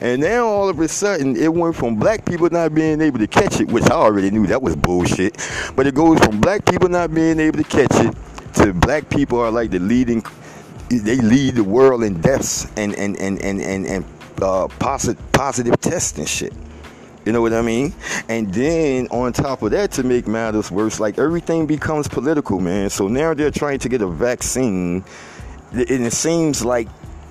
And 0.00 0.22
now 0.22 0.46
all 0.46 0.68
of 0.68 0.80
a 0.80 0.88
sudden 0.88 1.36
it 1.36 1.52
went 1.52 1.76
from 1.76 1.96
black 1.96 2.24
people 2.24 2.48
not 2.50 2.74
being 2.74 3.00
able 3.00 3.18
to 3.18 3.26
catch 3.26 3.60
it, 3.60 3.68
which 3.68 3.84
I 3.84 3.94
already 3.94 4.30
knew 4.30 4.46
that 4.46 4.62
was 4.62 4.76
bullshit, 4.76 5.36
but 5.74 5.86
it 5.86 5.94
goes 5.94 6.18
from 6.20 6.40
black 6.40 6.64
people 6.64 6.88
not 6.88 7.14
being 7.14 7.40
able 7.40 7.58
to 7.58 7.64
catch 7.64 7.94
it 7.94 8.14
to 8.54 8.72
black 8.72 9.08
people 9.10 9.38
are 9.38 9.50
like 9.50 9.70
the 9.70 9.78
leading 9.78 10.24
they 10.88 11.16
lead 11.16 11.56
the 11.56 11.64
world 11.64 12.02
in 12.04 12.20
deaths 12.20 12.66
and 12.76 12.94
and 12.94 13.16
and 13.18 13.40
and 13.42 13.60
and, 13.60 13.86
and 13.86 14.04
uh, 14.40 14.68
positive 14.78 15.32
positive 15.32 15.80
tests 15.80 16.18
and 16.18 16.28
shit. 16.28 16.52
You 17.26 17.32
know 17.32 17.42
what 17.42 17.52
I 17.52 17.60
mean? 17.60 17.92
And 18.28 18.54
then 18.54 19.08
on 19.08 19.32
top 19.32 19.62
of 19.62 19.72
that, 19.72 19.90
to 19.92 20.04
make 20.04 20.28
matters 20.28 20.70
worse, 20.70 21.00
like 21.00 21.18
everything 21.18 21.66
becomes 21.66 22.06
political, 22.06 22.60
man. 22.60 22.88
So 22.88 23.08
now 23.08 23.34
they're 23.34 23.50
trying 23.50 23.80
to 23.80 23.88
get 23.88 24.00
a 24.00 24.06
vaccine, 24.06 25.04
and 25.72 25.90
it 25.90 26.12
seems 26.12 26.64
like 26.64 26.86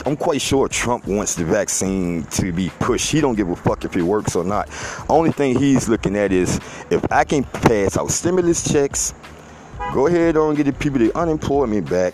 I'm 0.05 0.17
quite 0.17 0.41
sure 0.41 0.67
Trump 0.67 1.07
wants 1.07 1.35
the 1.35 1.45
vaccine 1.45 2.25
to 2.31 2.51
be 2.51 2.69
pushed. 2.79 3.09
He 3.09 3.21
don't 3.21 3.35
give 3.35 3.49
a 3.49 3.55
fuck 3.55 3.85
if 3.85 3.95
it 3.95 4.03
works 4.03 4.35
or 4.35 4.43
not. 4.43 4.69
Only 5.07 5.31
thing 5.31 5.57
he's 5.57 5.87
looking 5.87 6.17
at 6.17 6.33
is 6.33 6.57
if 6.89 7.09
I 7.09 7.23
can 7.23 7.45
pass 7.45 7.97
out 7.97 8.11
stimulus 8.11 8.69
checks, 8.69 9.13
go 9.93 10.07
ahead 10.07 10.35
on 10.35 10.55
get 10.55 10.65
the 10.65 10.73
people 10.73 10.99
the 10.99 11.17
unemployment 11.17 11.89
back 11.89 12.13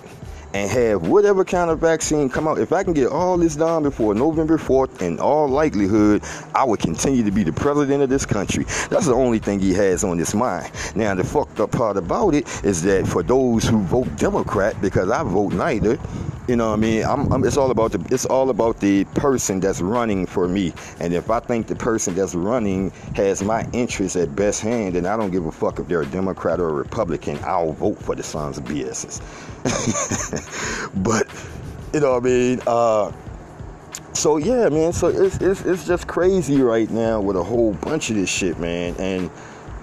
and 0.54 0.70
have 0.70 1.08
whatever 1.08 1.46
kind 1.46 1.70
of 1.70 1.80
vaccine 1.80 2.30
come 2.30 2.48
out. 2.48 2.60
If 2.60 2.74
I 2.74 2.84
can 2.84 2.94
get 2.94 3.08
all 3.08 3.38
this 3.38 3.56
done 3.56 3.84
before 3.84 4.14
November 4.14 4.58
4th, 4.58 5.02
in 5.02 5.20
all 5.20 5.48
likelihood, 5.48 6.24
I 6.54 6.64
would 6.64 6.80
continue 6.80 7.24
to 7.24 7.32
be 7.32 7.44
the 7.44 7.54
president 7.54 8.04
of 8.04 8.10
this 8.10 8.26
country. 8.26 8.64
That's 8.90 9.06
the 9.06 9.14
only 9.14 9.40
thing 9.40 9.60
he 9.60 9.74
has 9.74 10.04
on 10.04 10.18
his 10.18 10.36
mind. 10.36 10.72
Now, 10.96 11.16
the 11.16 11.24
fucked 11.24 11.60
up 11.60 11.72
part 11.72 11.98
about 11.98 12.34
it 12.34 12.48
is 12.64 12.82
that 12.84 13.08
for 13.08 13.24
those 13.24 13.64
who 13.64 13.80
vote 13.82 14.16
Democrat, 14.18 14.80
because 14.82 15.10
I 15.10 15.24
vote 15.24 15.54
neither, 15.54 15.98
you 16.48 16.56
know 16.56 16.70
what 16.70 16.80
I 16.80 16.82
mean? 16.82 17.06
I'm, 17.06 17.32
I'm, 17.32 17.46
it's 17.46 17.56
all 17.56 17.72
about 17.72 17.92
the 17.92 18.14
it's 18.14 18.26
all 18.26 18.50
about 18.50 18.80
the 18.80 19.06
person 19.16 19.60
that's 19.60 19.80
running 19.80 20.26
for 20.26 20.48
me. 20.48 20.74
And 21.00 21.14
if 21.14 21.30
I 21.30 21.40
think 21.40 21.68
the 21.68 21.76
person 21.76 22.16
that's 22.16 22.36
running 22.36 22.90
has 23.16 23.44
my 23.44 23.66
interests 23.74 24.18
at 24.18 24.36
best 24.36 24.60
hand, 24.60 24.96
then 24.96 25.06
I 25.06 25.16
don't 25.16 25.32
give 25.32 25.46
a 25.46 25.52
fuck 25.52 25.80
if 25.80 25.88
they're 25.88 26.02
a 26.02 26.06
Democrat 26.08 26.60
or 26.60 26.70
a 26.70 26.74
Republican. 26.74 27.40
I'll 27.44 27.74
vote 27.74 28.00
for 28.00 28.16
the 28.16 28.24
sons 28.24 28.58
of 28.58 28.66
BS's. 28.66 29.22
but 31.04 31.28
you 31.94 32.00
know 32.00 32.14
what 32.14 32.24
I 32.24 32.26
mean? 32.26 32.62
Uh, 32.66 33.12
so 34.14 34.38
yeah, 34.38 34.70
man. 34.70 34.94
So 34.94 35.08
it's, 35.08 35.38
it's 35.38 35.62
it's 35.62 35.86
just 35.86 36.08
crazy 36.08 36.62
right 36.62 36.90
now 36.90 37.22
with 37.22 37.36
a 37.36 37.44
whole 37.44 37.74
bunch 37.74 38.10
of 38.10 38.16
this 38.16 38.30
shit, 38.30 38.60
man. 38.60 38.96
And 38.98 39.32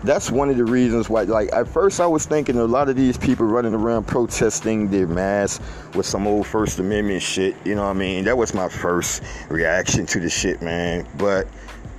that's 0.04 0.30
one 0.30 0.48
of 0.48 0.56
the 0.56 0.64
reasons 0.64 1.08
why 1.10 1.22
like 1.22 1.52
at 1.52 1.66
first 1.66 2.00
i 2.00 2.06
was 2.06 2.24
thinking 2.24 2.56
a 2.56 2.64
lot 2.64 2.88
of 2.88 2.94
these 2.94 3.18
people 3.18 3.44
running 3.44 3.74
around 3.74 4.06
protesting 4.06 4.88
their 4.90 5.08
mass 5.08 5.58
with 5.94 6.06
some 6.06 6.24
old 6.24 6.46
first 6.46 6.78
amendment 6.78 7.20
shit 7.20 7.56
you 7.64 7.74
know 7.74 7.82
what 7.82 7.90
i 7.90 7.92
mean 7.92 8.24
that 8.24 8.36
was 8.36 8.54
my 8.54 8.68
first 8.68 9.22
reaction 9.48 10.06
to 10.06 10.20
the 10.20 10.30
shit 10.30 10.62
man 10.62 11.04
but 11.16 11.48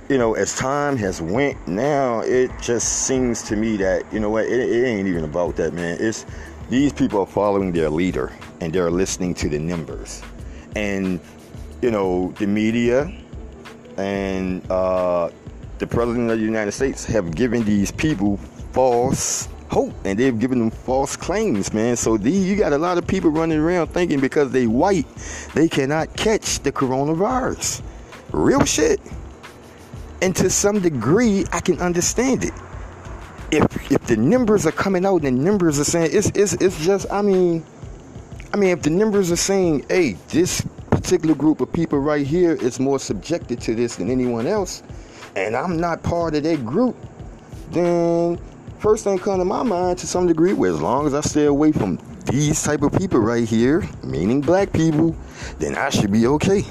you 0.08 0.16
know 0.16 0.34
as 0.34 0.56
time 0.56 0.96
has 0.96 1.20
went 1.20 1.56
now 1.68 2.20
it 2.20 2.50
just 2.62 3.06
seems 3.06 3.42
to 3.42 3.54
me 3.54 3.76
that 3.76 4.02
you 4.10 4.18
know 4.18 4.30
what 4.30 4.46
it, 4.46 4.70
it 4.70 4.86
ain't 4.86 5.06
even 5.06 5.24
about 5.24 5.56
that 5.56 5.74
man 5.74 5.98
it's 6.00 6.24
these 6.70 6.92
people 6.92 7.20
are 7.20 7.26
following 7.26 7.72
their 7.72 7.90
leader 7.90 8.32
and 8.60 8.72
they're 8.72 8.90
listening 8.90 9.34
to 9.34 9.48
the 9.48 9.58
numbers 9.58 10.22
and 10.76 11.20
you 11.82 11.90
know 11.90 12.32
the 12.38 12.46
media 12.46 13.12
and 13.98 14.68
uh 14.70 15.28
the 15.80 15.86
president 15.86 16.30
of 16.30 16.38
the 16.38 16.44
United 16.44 16.72
States 16.72 17.06
have 17.06 17.34
given 17.34 17.64
these 17.64 17.90
people 17.90 18.36
false 18.72 19.48
hope 19.70 19.94
and 20.04 20.18
they've 20.18 20.38
given 20.38 20.58
them 20.58 20.70
false 20.70 21.16
claims, 21.16 21.72
man. 21.72 21.96
So 21.96 22.18
these, 22.18 22.46
you 22.46 22.54
got 22.54 22.74
a 22.74 22.78
lot 22.78 22.98
of 22.98 23.06
people 23.06 23.30
running 23.30 23.58
around 23.58 23.86
thinking 23.86 24.20
because 24.20 24.52
they 24.52 24.66
white, 24.66 25.06
they 25.54 25.68
cannot 25.68 26.14
catch 26.16 26.60
the 26.60 26.70
coronavirus. 26.70 27.82
Real 28.32 28.64
shit. 28.66 29.00
And 30.20 30.36
to 30.36 30.50
some 30.50 30.80
degree, 30.80 31.46
I 31.50 31.60
can 31.60 31.80
understand 31.80 32.44
it. 32.44 32.52
If 33.52 33.90
if 33.90 34.06
the 34.06 34.16
numbers 34.16 34.66
are 34.66 34.72
coming 34.72 35.04
out 35.04 35.24
and 35.24 35.38
the 35.38 35.42
numbers 35.42 35.78
are 35.80 35.84
saying 35.84 36.10
it's 36.12 36.30
it's 36.34 36.52
it's 36.54 36.84
just 36.84 37.06
I 37.10 37.22
mean 37.22 37.64
I 38.52 38.56
mean 38.56 38.70
if 38.70 38.82
the 38.82 38.90
numbers 38.90 39.30
are 39.30 39.36
saying, 39.36 39.86
hey, 39.88 40.12
this 40.28 40.62
particular 40.90 41.34
group 41.34 41.60
of 41.60 41.72
people 41.72 41.98
right 41.98 42.26
here 42.26 42.52
is 42.52 42.78
more 42.78 42.98
subjected 42.98 43.60
to 43.62 43.74
this 43.74 43.96
than 43.96 44.10
anyone 44.10 44.46
else, 44.46 44.82
and 45.36 45.56
I'm 45.56 45.80
not 45.80 46.02
part 46.02 46.34
of 46.34 46.42
that 46.42 46.64
group, 46.64 46.96
then 47.70 48.38
first 48.78 49.04
thing 49.04 49.18
come 49.18 49.38
to 49.38 49.44
my 49.44 49.62
mind 49.62 49.98
to 49.98 50.06
some 50.06 50.26
degree, 50.26 50.52
where 50.52 50.70
as 50.72 50.80
long 50.80 51.06
as 51.06 51.14
I 51.14 51.20
stay 51.20 51.46
away 51.46 51.72
from 51.72 51.98
these 52.26 52.62
type 52.62 52.82
of 52.82 52.92
people 52.92 53.20
right 53.20 53.48
here, 53.48 53.88
meaning 54.04 54.40
black 54.40 54.72
people, 54.72 55.16
then 55.58 55.74
I 55.74 55.90
should 55.90 56.12
be 56.12 56.26
okay. 56.26 56.64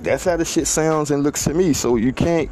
That's 0.00 0.24
how 0.24 0.36
the 0.36 0.44
shit 0.44 0.66
sounds 0.66 1.10
and 1.10 1.22
looks 1.22 1.44
to 1.44 1.54
me. 1.54 1.72
So 1.72 1.96
you 1.96 2.12
can't, 2.12 2.50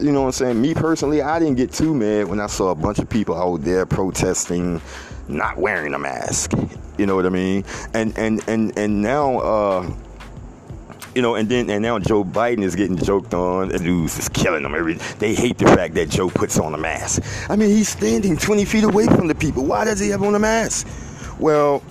you 0.00 0.12
know 0.12 0.22
what 0.22 0.26
I'm 0.28 0.32
saying? 0.32 0.60
Me 0.60 0.74
personally, 0.74 1.22
I 1.22 1.38
didn't 1.38 1.56
get 1.56 1.72
too 1.72 1.94
mad 1.94 2.28
when 2.28 2.40
I 2.40 2.46
saw 2.46 2.70
a 2.70 2.74
bunch 2.74 2.98
of 2.98 3.08
people 3.08 3.36
out 3.36 3.62
there 3.62 3.86
protesting 3.86 4.80
not 5.28 5.58
wearing 5.58 5.94
a 5.94 5.98
mask. 5.98 6.52
You 6.98 7.06
know 7.06 7.16
what 7.16 7.26
I 7.26 7.30
mean? 7.30 7.64
And 7.94 8.16
and 8.18 8.42
and 8.48 8.76
and 8.78 9.02
now 9.02 9.38
uh 9.40 9.90
You 11.14 11.22
know, 11.22 11.34
and 11.34 11.48
then 11.48 11.68
and 11.70 11.82
now 11.82 11.98
Joe 11.98 12.24
Biden 12.24 12.62
is 12.62 12.76
getting 12.76 12.96
joked 12.96 13.34
on. 13.34 13.68
The 13.68 13.78
news 13.80 14.18
is 14.18 14.28
killing 14.28 14.62
them. 14.62 14.74
Every 14.74 14.94
they 15.18 15.34
hate 15.34 15.58
the 15.58 15.66
fact 15.66 15.94
that 15.94 16.08
Joe 16.08 16.30
puts 16.30 16.58
on 16.58 16.74
a 16.74 16.78
mask. 16.78 17.22
I 17.50 17.56
mean, 17.56 17.70
he's 17.70 17.88
standing 17.88 18.36
20 18.36 18.64
feet 18.64 18.84
away 18.84 19.06
from 19.06 19.26
the 19.26 19.34
people. 19.34 19.64
Why 19.64 19.84
does 19.84 19.98
he 20.00 20.10
have 20.10 20.22
on 20.22 20.34
a 20.34 20.38
mask? 20.38 20.86
Well, 21.38 21.82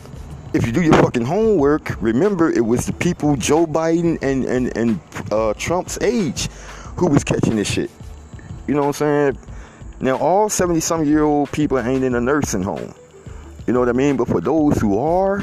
if 0.54 0.66
you 0.66 0.72
do 0.72 0.82
your 0.82 0.94
fucking 0.94 1.26
homework, 1.26 2.02
remember 2.02 2.50
it 2.50 2.66
was 2.66 2.86
the 2.86 2.94
people 2.94 3.36
Joe 3.36 3.68
Biden 3.68 4.18
and 4.22 4.46
and 4.46 4.76
and 4.78 5.00
uh, 5.32 5.54
Trump's 5.56 5.98
age 6.02 6.48
who 6.96 7.08
was 7.08 7.24
catching 7.24 7.56
this 7.56 7.70
shit. 7.70 7.90
You 8.70 8.76
know 8.76 8.82
what 8.82 9.02
I'm 9.02 9.34
saying? 9.34 9.38
Now 10.00 10.18
all 10.18 10.48
70 10.48 10.80
some 10.80 11.04
year 11.04 11.24
old 11.24 11.52
people 11.52 11.80
ain't 11.80 12.04
in 12.04 12.14
a 12.14 12.22
nursing 12.22 12.62
home. 12.62 12.94
You 13.66 13.74
know 13.74 13.80
what 13.80 13.90
I 13.90 13.94
mean? 13.94 14.16
But 14.16 14.28
for 14.28 14.40
those 14.40 14.80
who 14.80 15.00
are, 15.00 15.42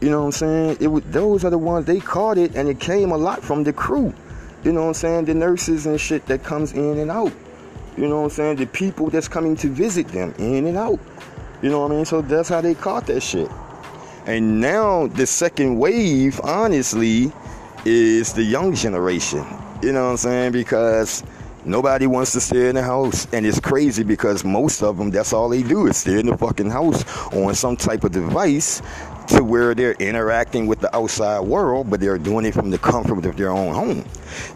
you 0.00 0.10
know 0.10 0.18
what 0.18 0.26
I'm 0.26 0.32
saying? 0.32 0.78
It 0.80 0.88
was 0.88 1.04
those 1.04 1.44
are 1.44 1.50
the 1.50 1.58
ones 1.58 1.86
they 1.86 2.00
caught 2.00 2.38
it, 2.38 2.56
and 2.56 2.68
it 2.68 2.80
came 2.80 3.12
a 3.12 3.16
lot 3.16 3.44
from 3.44 3.62
the 3.62 3.72
crew. 3.72 4.12
You 4.64 4.72
know 4.72 4.80
what 4.80 4.88
I'm 4.88 4.94
saying? 4.94 5.26
The 5.26 5.34
nurses 5.34 5.86
and 5.86 6.00
shit 6.00 6.26
that 6.26 6.42
comes 6.42 6.72
in 6.72 6.98
and 6.98 7.08
out. 7.08 7.32
You 7.96 8.08
know 8.08 8.16
what 8.16 8.24
I'm 8.24 8.30
saying? 8.30 8.56
The 8.56 8.66
people 8.66 9.10
that's 9.10 9.28
coming 9.28 9.54
to 9.58 9.68
visit 9.68 10.08
them 10.08 10.34
in 10.36 10.66
and 10.66 10.76
out. 10.76 10.98
You 11.62 11.70
know 11.70 11.82
what 11.82 11.92
I 11.92 11.94
mean? 11.94 12.04
So 12.04 12.20
that's 12.20 12.48
how 12.48 12.62
they 12.62 12.74
caught 12.74 13.06
that 13.06 13.20
shit. 13.20 13.48
And 14.26 14.60
now 14.60 15.06
the 15.06 15.28
second 15.28 15.78
wave, 15.78 16.40
honestly, 16.42 17.30
is 17.84 18.32
the 18.32 18.42
young 18.42 18.74
generation. 18.74 19.46
You 19.84 19.92
know 19.92 20.06
what 20.06 20.10
I'm 20.10 20.16
saying? 20.16 20.50
Because 20.50 21.22
nobody 21.66 22.06
wants 22.06 22.32
to 22.32 22.40
stay 22.40 22.68
in 22.68 22.76
the 22.76 22.82
house. 22.82 23.26
And 23.32 23.44
it's 23.44 23.60
crazy 23.60 24.02
because 24.02 24.44
most 24.44 24.82
of 24.82 24.96
them, 24.96 25.10
that's 25.10 25.32
all 25.32 25.48
they 25.48 25.62
do 25.62 25.86
is 25.86 25.96
stay 25.96 26.20
in 26.20 26.26
the 26.26 26.36
fucking 26.36 26.70
house 26.70 27.04
on 27.32 27.54
some 27.54 27.76
type 27.76 28.04
of 28.04 28.12
device 28.12 28.80
to 29.28 29.42
where 29.42 29.74
they're 29.74 29.94
interacting 29.94 30.66
with 30.66 30.80
the 30.80 30.94
outside 30.96 31.40
world, 31.40 31.90
but 31.90 32.00
they're 32.00 32.18
doing 32.18 32.46
it 32.46 32.54
from 32.54 32.70
the 32.70 32.78
comfort 32.78 33.26
of 33.26 33.36
their 33.36 33.50
own 33.50 33.74
home. 33.74 34.04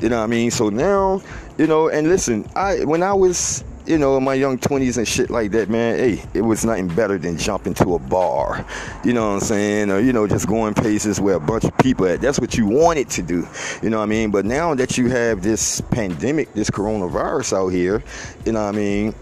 You 0.00 0.09
know 0.09 0.19
what 0.19 0.25
I 0.25 0.29
mean? 0.29 0.50
So 0.50 0.71
now, 0.71 1.21
you 1.59 1.67
know, 1.67 1.88
and 1.88 2.09
listen, 2.09 2.49
I 2.55 2.85
when 2.85 3.02
I 3.02 3.12
was 3.12 3.64
you 3.90 3.99
know, 3.99 4.16
in 4.16 4.23
my 4.23 4.35
young 4.35 4.56
20s 4.56 4.99
and 4.99 5.06
shit 5.06 5.30
like 5.30 5.50
that, 5.50 5.68
man, 5.68 5.99
hey, 5.99 6.25
it 6.32 6.42
was 6.42 6.64
nothing 6.64 6.87
better 6.87 7.18
than 7.18 7.37
jumping 7.37 7.75
to 7.75 7.97
a 7.97 7.99
bar. 7.99 8.64
You 9.04 9.12
know 9.12 9.26
what 9.26 9.35
I'm 9.35 9.40
saying? 9.40 9.90
Or, 9.90 9.99
you 9.99 10.12
know, 10.12 10.28
just 10.28 10.47
going 10.47 10.75
places 10.75 11.20
where 11.20 11.35
a 11.35 11.40
bunch 11.40 11.64
of 11.64 11.76
people 11.78 12.06
at. 12.06 12.20
That's 12.20 12.38
what 12.38 12.56
you 12.56 12.66
wanted 12.66 13.11
to 13.11 13.23
do. 13.23 13.49
You 13.82 13.90
know 13.90 13.99
what 13.99 14.04
I 14.04 14.06
mean? 14.06 14.30
But 14.30 14.47
now 14.47 14.75
that 14.76 14.97
you 14.97 15.09
have 15.09 15.42
this 15.42 15.80
pandemic, 15.80 16.52
this 16.54 16.70
coronavirus 16.70 17.52
out 17.56 17.68
here, 17.70 18.04
you 18.47 18.52
know 18.52 18.62
what 18.62 18.75
I 18.75 18.78
mean? 18.78 19.12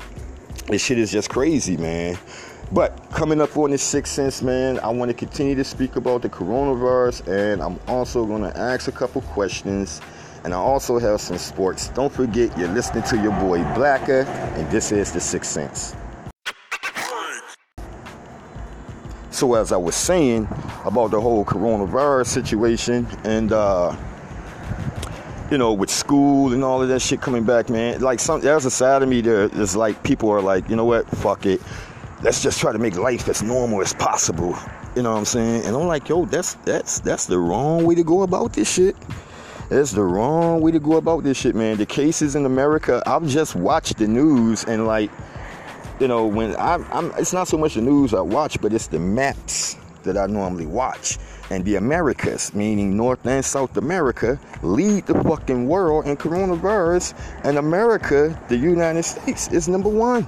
This 0.66 0.84
shit 0.84 0.98
is 0.98 1.10
just 1.10 1.30
crazy, 1.30 1.78
man. 1.78 2.18
But 2.70 3.10
coming 3.10 3.40
up 3.40 3.56
on 3.56 3.70
this 3.70 3.82
sixth 3.82 4.12
sense, 4.12 4.42
man, 4.42 4.78
I 4.80 4.88
want 4.88 5.08
to 5.08 5.14
continue 5.14 5.54
to 5.54 5.64
speak 5.64 5.96
about 5.96 6.20
the 6.20 6.28
coronavirus, 6.28 7.26
and 7.26 7.62
I'm 7.62 7.80
also 7.88 8.26
going 8.26 8.42
to 8.42 8.54
ask 8.54 8.87
a 8.87 8.92
couple 8.92 9.22
questions, 9.22 10.02
and 10.45 10.54
I 10.54 10.57
also 10.57 10.99
have 10.99 11.21
some 11.21 11.38
sports. 11.38 11.88
Don't 11.88 12.12
forget, 12.12 12.57
you're 12.59 12.68
listening 12.68 13.02
to 13.04 13.16
your 13.16 13.33
boy 13.40 13.62
Blacker, 13.75 14.23
and 14.23 14.71
this 14.71 14.92
is 14.92 15.12
the 15.12 15.21
sixth 15.21 15.50
sense. 15.50 15.95
So, 19.30 19.54
as 19.54 19.73
I 19.73 19.76
was 19.76 19.95
saying 19.95 20.49
about 20.85 21.11
the 21.11 21.21
whole 21.21 21.45
coronavirus 21.45 22.26
situation, 22.26 23.07
and 23.25 23.52
uh, 23.52 23.97
you 25.50 25.59
know, 25.59 25.73
with 25.73 25.90
school 25.90 26.52
and 26.52 26.64
all 26.64 26.83
of 26.83 26.88
that 26.88 27.00
shit 27.00 27.21
coming 27.21 27.45
back, 27.45 27.71
man, 27.71 28.00
like 28.00 28.21
some 28.21 28.40
there's 28.40 28.64
a 28.64 28.71
side 28.71 29.02
of 29.02 29.09
me 29.09 29.21
there 29.21 29.49
that's 29.49 29.76
like 29.76 30.02
people 30.02 30.30
are 30.30 30.42
like, 30.42 30.68
you 30.68 30.76
know 30.76 30.85
what, 30.85 31.07
fuck 31.09 31.47
it 31.47 31.61
let's 32.23 32.42
just 32.42 32.59
try 32.61 32.73
to 32.73 32.78
make 32.78 32.97
life 32.97 33.28
as 33.28 33.42
normal 33.42 33.80
as 33.80 33.95
possible. 33.95 34.57
You 34.97 35.02
know 35.02 35.12
what 35.12 35.18
I'm 35.18 35.25
saying? 35.25 35.64
And 35.64 35.76
I'm 35.76 35.87
like, 35.87 36.09
yo, 36.09 36.25
that's 36.25 36.54
that's 36.64 37.00
that's 37.00 37.26
the 37.26 37.38
wrong 37.38 37.85
way 37.85 37.95
to 37.95 38.02
go 38.02 38.23
about 38.23 38.52
this 38.52 38.73
shit. 38.73 38.97
That's 39.68 39.92
the 39.92 40.02
wrong 40.02 40.62
way 40.62 40.70
to 40.72 40.80
go 40.80 40.96
about 40.96 41.25
this 41.25 41.37
shit, 41.37 41.54
man. 41.54 41.76
The 41.76 41.84
cases 41.84 42.34
in 42.34 42.46
America, 42.46 43.02
I've 43.04 43.26
just 43.26 43.54
watched 43.54 43.98
the 43.98 44.08
news 44.08 44.64
and 44.64 44.87
like, 44.87 45.10
you 46.00 46.08
know, 46.08 46.26
when 46.26 46.56
I'm, 46.56 46.87
I'm 46.90 47.12
it's 47.18 47.34
not 47.34 47.48
so 47.48 47.58
much 47.58 47.75
the 47.75 47.82
news 47.82 48.14
I 48.14 48.22
watch, 48.22 48.58
but 48.62 48.72
it's 48.72 48.87
the 48.87 48.98
maps 48.98 49.76
that 50.04 50.16
I 50.16 50.26
normally 50.26 50.64
watch. 50.64 51.18
And 51.50 51.66
the 51.66 51.76
Americas, 51.76 52.54
meaning 52.54 52.96
North 52.96 53.26
and 53.26 53.44
South 53.44 53.76
America, 53.76 54.40
lead 54.62 55.04
the 55.04 55.22
fucking 55.22 55.68
world 55.68 56.06
in 56.06 56.16
coronavirus. 56.16 57.12
And 57.44 57.58
America, 57.58 58.40
the 58.48 58.56
United 58.56 59.02
States, 59.02 59.48
is 59.48 59.68
number 59.68 59.90
one. 59.90 60.26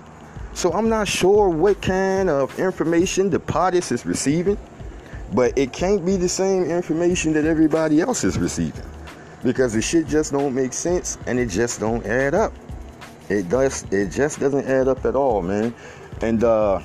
So 0.52 0.70
I'm 0.72 0.90
not 0.90 1.08
sure 1.08 1.48
what 1.48 1.80
kind 1.80 2.28
of 2.28 2.58
information 2.58 3.30
the 3.30 3.40
POTUS 3.40 3.90
is 3.90 4.04
receiving, 4.04 4.58
but 5.32 5.56
it 5.56 5.72
can't 5.72 6.04
be 6.04 6.16
the 6.16 6.28
same 6.28 6.64
information 6.64 7.32
that 7.32 7.46
everybody 7.46 8.02
else 8.02 8.22
is 8.22 8.36
receiving 8.36 8.84
because 9.42 9.72
the 9.72 9.82
shit 9.82 10.06
just 10.06 10.32
don't 10.32 10.54
make 10.54 10.72
sense 10.72 11.18
and 11.26 11.38
it 11.38 11.46
just 11.46 11.80
don't 11.80 12.04
add 12.06 12.34
up. 12.34 12.52
It 13.28 13.48
does. 13.48 13.84
It 13.92 14.10
just 14.10 14.40
doesn't 14.40 14.66
add 14.66 14.88
up 14.88 15.04
at 15.04 15.14
all, 15.14 15.40
man. 15.40 15.74
And 16.20 16.42
uh, 16.42 16.80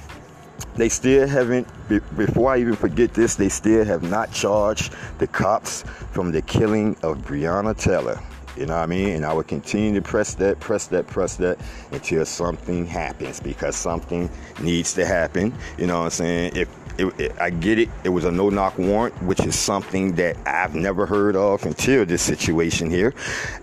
they 0.76 0.90
still 0.90 1.28
haven't. 1.28 1.68
Before 2.16 2.52
I 2.52 2.60
even 2.60 2.76
forget 2.76 3.14
this, 3.14 3.36
they 3.36 3.50
still 3.50 3.84
have 3.86 4.04
not 4.04 4.32
charged 4.32 4.94
the 5.18 5.28
cops 5.28 5.84
from 6.12 6.32
the 6.32 6.42
killing 6.42 6.96
of 7.02 7.18
Breonna 7.20 7.78
Taylor. 7.78 8.20
You 8.56 8.66
know 8.66 8.76
what 8.76 8.84
I 8.84 8.86
mean? 8.86 9.10
And 9.10 9.26
I 9.26 9.34
will 9.34 9.44
continue 9.44 9.94
to 9.96 10.02
press 10.02 10.34
that, 10.36 10.60
press 10.62 10.88
that, 10.88 11.08
press 11.08 11.36
that 11.38 11.60
until 11.92 12.26
something 12.26 12.86
happens 12.86 13.42
because 13.42 13.76
something 13.76 14.30
needs 14.62 14.94
to 14.94 15.06
happen. 15.06 15.54
You 15.78 15.88
know 15.88 16.00
what 16.00 16.06
I'm 16.06 16.12
saying? 16.12 16.56
If 16.56 16.70
it, 16.98 17.20
it, 17.20 17.40
I 17.40 17.50
get 17.50 17.80
it, 17.80 17.90
it 18.04 18.10
was 18.10 18.26
a 18.26 18.32
no 18.32 18.50
knock 18.50 18.78
warrant, 18.78 19.22
which 19.24 19.46
is 19.46 19.58
something 19.58 20.14
that 20.16 20.38
I've 20.46 20.76
never 20.76 21.06
heard 21.06 21.36
of 21.36 21.66
until 21.66 22.06
this 22.06 22.22
situation 22.22 22.90
here. 22.90 23.14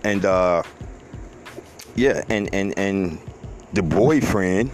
And 0.03 0.25
uh, 0.25 0.63
yeah, 1.95 2.23
and, 2.29 2.53
and, 2.53 2.77
and 2.77 3.19
the 3.73 3.83
boyfriend, 3.83 4.71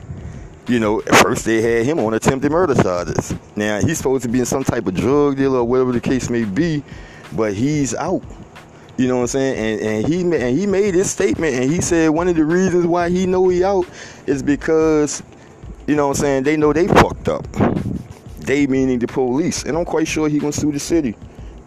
you 0.68 0.80
know, 0.80 1.02
at 1.02 1.16
first 1.16 1.46
they 1.46 1.62
had 1.62 1.86
him 1.86 2.00
on 2.00 2.14
attempted 2.14 2.52
murder 2.52 2.76
charges. 2.76 3.34
Now 3.56 3.80
he's 3.80 3.98
supposed 3.98 4.24
to 4.24 4.30
be 4.30 4.40
in 4.40 4.46
some 4.46 4.64
type 4.64 4.88
of 4.88 4.94
drug 4.94 5.38
deal 5.38 5.56
or 5.56 5.64
whatever 5.64 5.92
the 5.92 6.02
case 6.02 6.30
may 6.30 6.46
be, 6.46 6.84
but 7.34 7.54
he's 7.54 7.96
out. 7.96 8.24
You 8.98 9.08
know 9.08 9.16
what 9.16 9.22
I'm 9.22 9.28
saying? 9.28 9.58
And, 9.58 9.82
and 9.82 10.08
he 10.08 10.22
and 10.22 10.60
he 10.60 10.68
made 10.68 10.94
his 10.94 11.10
statement, 11.10 11.56
and 11.56 11.72
he 11.72 11.80
said 11.80 12.10
one 12.10 12.28
of 12.28 12.36
the 12.36 12.44
reasons 12.44 12.86
why 12.86 13.10
he 13.10 13.26
know 13.26 13.48
he 13.48 13.64
out 13.64 13.86
is 14.28 14.44
because, 14.44 15.24
you 15.88 15.96
know 15.96 16.10
what 16.10 16.18
I'm 16.18 16.22
saying? 16.22 16.44
They 16.44 16.58
know 16.58 16.74
they 16.74 16.88
fucked 16.88 17.30
up. 17.30 17.48
They 18.50 18.66
meaning 18.66 18.98
the 18.98 19.06
police, 19.06 19.62
and 19.62 19.78
I'm 19.78 19.86
quite 19.86 20.08
sure 20.08 20.28
he 20.28 20.40
gonna 20.40 20.52
sue 20.52 20.72
the 20.72 20.80
city. 20.80 21.16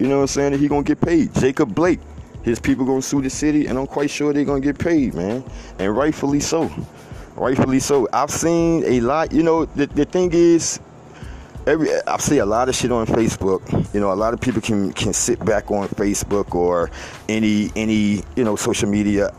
You 0.01 0.09
know 0.09 0.17
what 0.17 0.23
I'm 0.23 0.27
saying? 0.27 0.59
he 0.59 0.67
gonna 0.67 0.83
get 0.83 1.01
paid. 1.01 1.33
Jacob 1.37 1.73
Blake, 1.77 2.01
his 2.43 2.59
people 2.59 2.85
gonna 2.85 3.01
sue 3.01 3.23
the 3.23 3.31
city, 3.31 3.69
and 3.69 3.79
I'm 3.79 3.87
quite 3.87 4.11
sure 4.11 4.33
they 4.33 4.45
gonna 4.45 4.59
get 4.59 4.81
paid, 4.81 5.15
man, 5.15 5.45
and 5.79 5.97
rightfully 5.97 6.41
so. 6.41 6.69
Rightfully 7.37 7.79
so. 7.79 8.09
I've 8.13 8.33
seen 8.33 8.83
a 8.85 8.99
lot. 8.99 9.31
You 9.31 9.45
know, 9.45 9.65
the, 9.65 9.87
the 9.87 10.05
thing 10.05 10.31
is, 10.33 10.81
every 11.69 11.89
I 12.05 12.17
see 12.17 12.39
a 12.39 12.47
lot 12.47 12.69
of 12.69 12.75
shit 12.75 12.91
on 12.91 13.07
Facebook. 13.07 13.95
You 13.95 14.01
know, 14.01 14.13
a 14.13 14.19
lot 14.19 14.35
of 14.35 14.41
people 14.41 14.61
can 14.61 14.93
can 14.93 15.13
sit 15.13 15.39
back 15.45 15.71
on 15.71 15.87
Facebook 15.91 16.53
or 16.53 16.91
any 17.29 17.71
any 17.77 18.25
you 18.35 18.43
know 18.43 18.57
social 18.57 18.89
media 18.89 19.33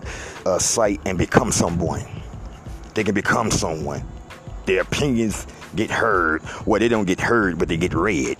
uh, 0.46 0.60
site 0.60 1.02
and 1.06 1.18
become 1.18 1.52
someone. 1.52 2.06
They 2.94 3.04
can 3.04 3.14
become 3.14 3.52
someone. 3.52 4.02
Their 4.66 4.82
opinions 4.82 5.48
get 5.76 5.90
heard. 5.90 6.42
Well, 6.66 6.80
they 6.80 6.88
don't 6.88 7.06
get 7.06 7.20
heard, 7.20 7.58
but 7.60 7.68
they 7.68 7.78
get 7.78 7.94
read. 7.94 8.38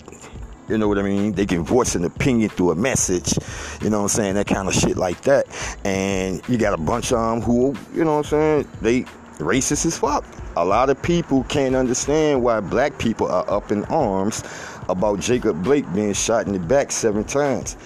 You 0.68 0.78
know 0.78 0.88
what 0.88 0.98
I 0.98 1.02
mean? 1.02 1.32
They 1.32 1.44
can 1.44 1.62
voice 1.62 1.94
an 1.94 2.04
opinion 2.04 2.48
through 2.48 2.70
a 2.70 2.74
message. 2.74 3.34
You 3.82 3.90
know 3.90 3.98
what 3.98 4.04
I'm 4.04 4.08
saying? 4.08 4.34
That 4.34 4.46
kind 4.46 4.66
of 4.66 4.74
shit 4.74 4.96
like 4.96 5.20
that. 5.22 5.46
And 5.84 6.40
you 6.48 6.56
got 6.56 6.72
a 6.72 6.78
bunch 6.78 7.12
of 7.12 7.18
them 7.18 7.42
who, 7.42 7.74
you 7.94 8.04
know 8.04 8.16
what 8.16 8.32
I'm 8.32 8.64
saying? 8.64 8.68
They 8.80 9.02
racist 9.38 9.84
as 9.84 9.98
fuck 9.98 10.24
a 10.56 10.64
lot 10.64 10.90
of 10.90 11.00
people 11.02 11.44
can't 11.44 11.74
understand 11.74 12.42
why 12.42 12.60
black 12.60 12.98
people 12.98 13.26
are 13.28 13.48
up 13.50 13.72
in 13.72 13.84
arms 13.86 14.42
about 14.88 15.20
Jacob 15.20 15.62
Blake 15.62 15.90
being 15.94 16.12
shot 16.12 16.46
in 16.46 16.52
the 16.52 16.58
back 16.58 16.92
seven 16.92 17.24
times. 17.24 17.76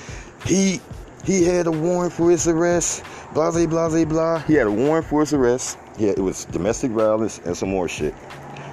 He 0.44 0.80
he 1.24 1.44
had 1.44 1.66
a 1.66 1.70
warrant 1.70 2.12
for 2.12 2.30
his 2.30 2.46
arrest, 2.46 3.02
blah 3.34 3.50
blah 3.50 3.66
blah 3.66 4.04
blah. 4.04 4.38
He 4.40 4.54
had 4.54 4.66
a 4.66 4.70
warrant 4.70 5.06
for 5.06 5.20
his 5.20 5.32
arrest. 5.32 5.78
Yeah, 5.98 6.10
it 6.10 6.20
was 6.20 6.44
domestic 6.44 6.92
violence 6.92 7.40
and 7.44 7.56
some 7.56 7.70
more 7.70 7.88
shit. 7.88 8.14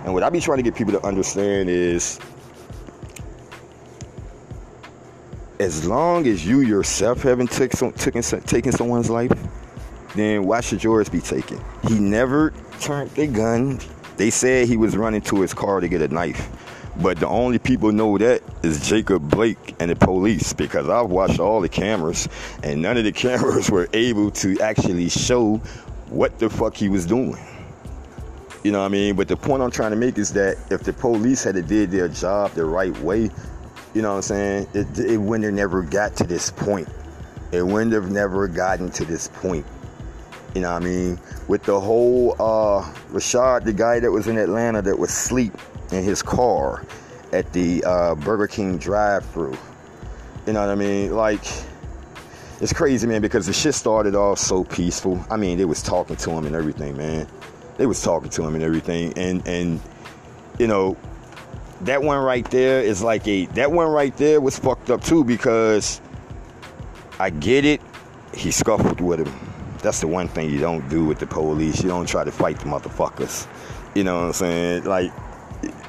And 0.03 0.13
what 0.13 0.21
I 0.21 0.29
be 0.29 0.39
trying 0.39 0.57
to 0.57 0.63
get 0.63 0.75
people 0.75 0.93
to 0.93 1.03
understand 1.03 1.69
is 1.69 2.19
as 5.59 5.87
long 5.87 6.27
as 6.27 6.45
you 6.45 6.59
yourself 6.59 7.23
haven't 7.23 7.51
took 7.51 7.71
some, 7.71 7.91
taken, 7.93 8.21
taken 8.21 8.71
someone's 8.71 9.09
life, 9.09 9.31
then 10.15 10.45
why 10.45 10.61
should 10.61 10.83
yours 10.83 11.09
be 11.09 11.19
taken? 11.19 11.59
He 11.87 11.97
never 11.97 12.53
turned 12.79 13.09
the 13.11 13.25
gun. 13.25 13.79
They 14.17 14.29
said 14.29 14.67
he 14.67 14.77
was 14.77 14.95
running 14.95 15.21
to 15.21 15.41
his 15.41 15.53
car 15.53 15.79
to 15.79 15.87
get 15.87 16.01
a 16.01 16.07
knife. 16.07 16.47
But 17.01 17.19
the 17.19 17.27
only 17.27 17.57
people 17.59 17.91
know 17.91 18.17
that 18.19 18.41
is 18.63 18.87
Jacob 18.87 19.29
Blake 19.29 19.75
and 19.79 19.91
the 19.91 19.95
police 19.95 20.53
because 20.53 20.87
I've 20.87 21.09
watched 21.09 21.39
all 21.39 21.59
the 21.59 21.69
cameras 21.69 22.29
and 22.63 22.81
none 22.81 22.97
of 22.97 23.03
the 23.03 23.11
cameras 23.11 23.69
were 23.69 23.89
able 23.93 24.31
to 24.31 24.59
actually 24.61 25.09
show 25.09 25.61
what 26.09 26.39
the 26.39 26.49
fuck 26.49 26.75
he 26.75 26.89
was 26.89 27.05
doing. 27.05 27.37
You 28.63 28.71
know 28.71 28.79
what 28.79 28.85
I 28.85 28.89
mean? 28.89 29.15
But 29.15 29.27
the 29.27 29.37
point 29.37 29.61
I'm 29.61 29.71
trying 29.71 29.91
to 29.91 29.97
make 29.97 30.17
is 30.17 30.33
that 30.33 30.57
if 30.71 30.83
the 30.83 30.93
police 30.93 31.43
had 31.43 31.55
did 31.67 31.91
their 31.91 32.07
job 32.07 32.51
the 32.51 32.65
right 32.65 32.97
way, 32.99 33.29
you 33.93 34.01
know 34.01 34.09
what 34.09 34.17
I'm 34.17 34.21
saying, 34.23 34.67
it, 34.73 34.99
it 34.99 35.17
wouldn't 35.17 35.45
have 35.45 35.53
never 35.53 35.83
got 35.83 36.15
to 36.17 36.23
this 36.23 36.49
point 36.49 36.87
it 37.55 37.65
wouldn't 37.65 37.93
have 37.93 38.11
never 38.11 38.47
gotten 38.47 38.89
to 38.91 39.05
this 39.05 39.27
point. 39.27 39.65
You 40.53 40.61
know 40.61 40.73
what 40.73 40.83
I 40.83 40.85
mean? 40.85 41.19
With 41.47 41.63
the 41.63 41.79
whole 41.79 42.33
uh, 42.33 42.83
Rashad, 43.11 43.65
the 43.65 43.73
guy 43.73 43.99
that 43.99 44.11
was 44.11 44.27
in 44.27 44.37
Atlanta 44.37 44.81
that 44.81 44.97
was 44.97 45.09
asleep 45.09 45.53
in 45.91 46.03
his 46.03 46.21
car 46.21 46.85
at 47.33 47.51
the 47.53 47.83
uh, 47.85 48.15
Burger 48.15 48.47
King 48.47 48.77
drive-through. 48.77 49.57
You 50.47 50.53
know 50.53 50.61
what 50.61 50.69
I 50.69 50.75
mean? 50.75 51.15
Like, 51.15 51.43
it's 52.61 52.73
crazy, 52.73 53.05
man, 53.07 53.21
because 53.21 53.47
the 53.47 53.53
shit 53.53 53.73
started 53.73 54.15
off 54.15 54.39
so 54.39 54.63
peaceful. 54.63 55.23
I 55.29 55.37
mean, 55.37 55.57
they 55.57 55.65
was 55.65 55.81
talking 55.81 56.15
to 56.15 56.31
him 56.31 56.45
and 56.45 56.55
everything, 56.55 56.95
man. 56.95 57.27
They 57.77 57.85
was 57.85 58.01
talking 58.01 58.29
to 58.29 58.43
him 58.43 58.55
and 58.55 58.63
everything, 58.63 59.13
and 59.17 59.45
and 59.47 59.81
you 60.57 60.67
know, 60.67 60.95
that 61.81 62.01
one 62.01 62.23
right 62.23 62.49
there 62.51 62.81
is 62.81 63.03
like 63.03 63.27
a 63.27 63.45
that 63.47 63.71
one 63.71 63.87
right 63.87 64.15
there 64.17 64.39
was 64.39 64.57
fucked 64.57 64.89
up 64.89 65.03
too 65.03 65.23
because 65.23 65.99
I 67.19 67.29
get 67.29 67.65
it. 67.65 67.81
He 68.33 68.51
scuffled 68.51 69.01
with 69.01 69.19
him. 69.27 69.33
That's 69.79 69.99
the 69.99 70.07
one 70.07 70.27
thing 70.27 70.49
you 70.49 70.59
don't 70.59 70.87
do 70.89 71.05
with 71.05 71.19
the 71.19 71.27
police. 71.27 71.83
You 71.83 71.89
don't 71.89 72.07
try 72.07 72.23
to 72.23 72.31
fight 72.31 72.59
the 72.59 72.65
motherfuckers. 72.65 73.47
You 73.93 74.03
know 74.03 74.15
what 74.15 74.27
I'm 74.27 74.33
saying? 74.33 74.83
Like 74.85 75.11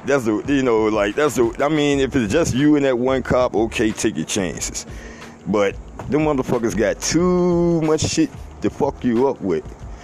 that's 0.05 0.25
the 0.25 0.43
you 0.47 0.63
know 0.63 0.85
like 0.85 1.15
that's 1.15 1.35
the 1.35 1.55
I 1.59 1.69
mean 1.69 1.99
if 1.99 2.15
it's 2.15 2.31
just 2.31 2.53
you 2.53 2.75
and 2.75 2.85
that 2.85 2.99
one 2.99 3.23
cop, 3.23 3.55
okay, 3.55 3.91
take 3.91 4.17
your 4.17 4.25
chances. 4.25 4.85
But 5.47 5.75
them 6.09 6.21
motherfuckers 6.21 6.75
got 6.77 7.01
too 7.01 7.81
much 7.81 8.01
shit 8.01 8.29
to 8.61 8.69
fuck 8.69 9.03
you 9.03 9.27
up 9.27 9.41
with. 9.41 9.63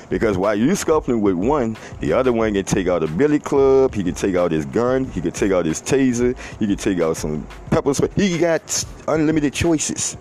Because 0.10 0.38
while 0.38 0.56
you 0.56 0.76
scuffling 0.76 1.22
with 1.22 1.34
one, 1.34 1.76
the 2.00 2.14
other 2.14 2.32
one 2.32 2.54
can 2.54 2.66
take 2.66 2.88
out 2.88 3.04
a 3.04 3.08
billy 3.08 3.40
club, 3.40 3.96
he 3.96 4.04
can 4.04 4.14
take 4.14 4.36
out 4.36 4.52
his 4.52 4.66
gun, 4.66 5.06
he 5.06 5.22
can 5.22 5.32
take 5.32 5.52
out 5.52 5.66
his 5.66 5.82
taser, 5.82 6.38
he 6.60 6.68
can 6.68 6.76
take 6.76 7.00
out 7.00 7.18
some 7.18 7.48
pepper 7.72 7.94
spray. 7.94 8.10
He 8.16 8.38
got 8.38 8.86
unlimited 9.08 9.54
choices. 9.54 10.18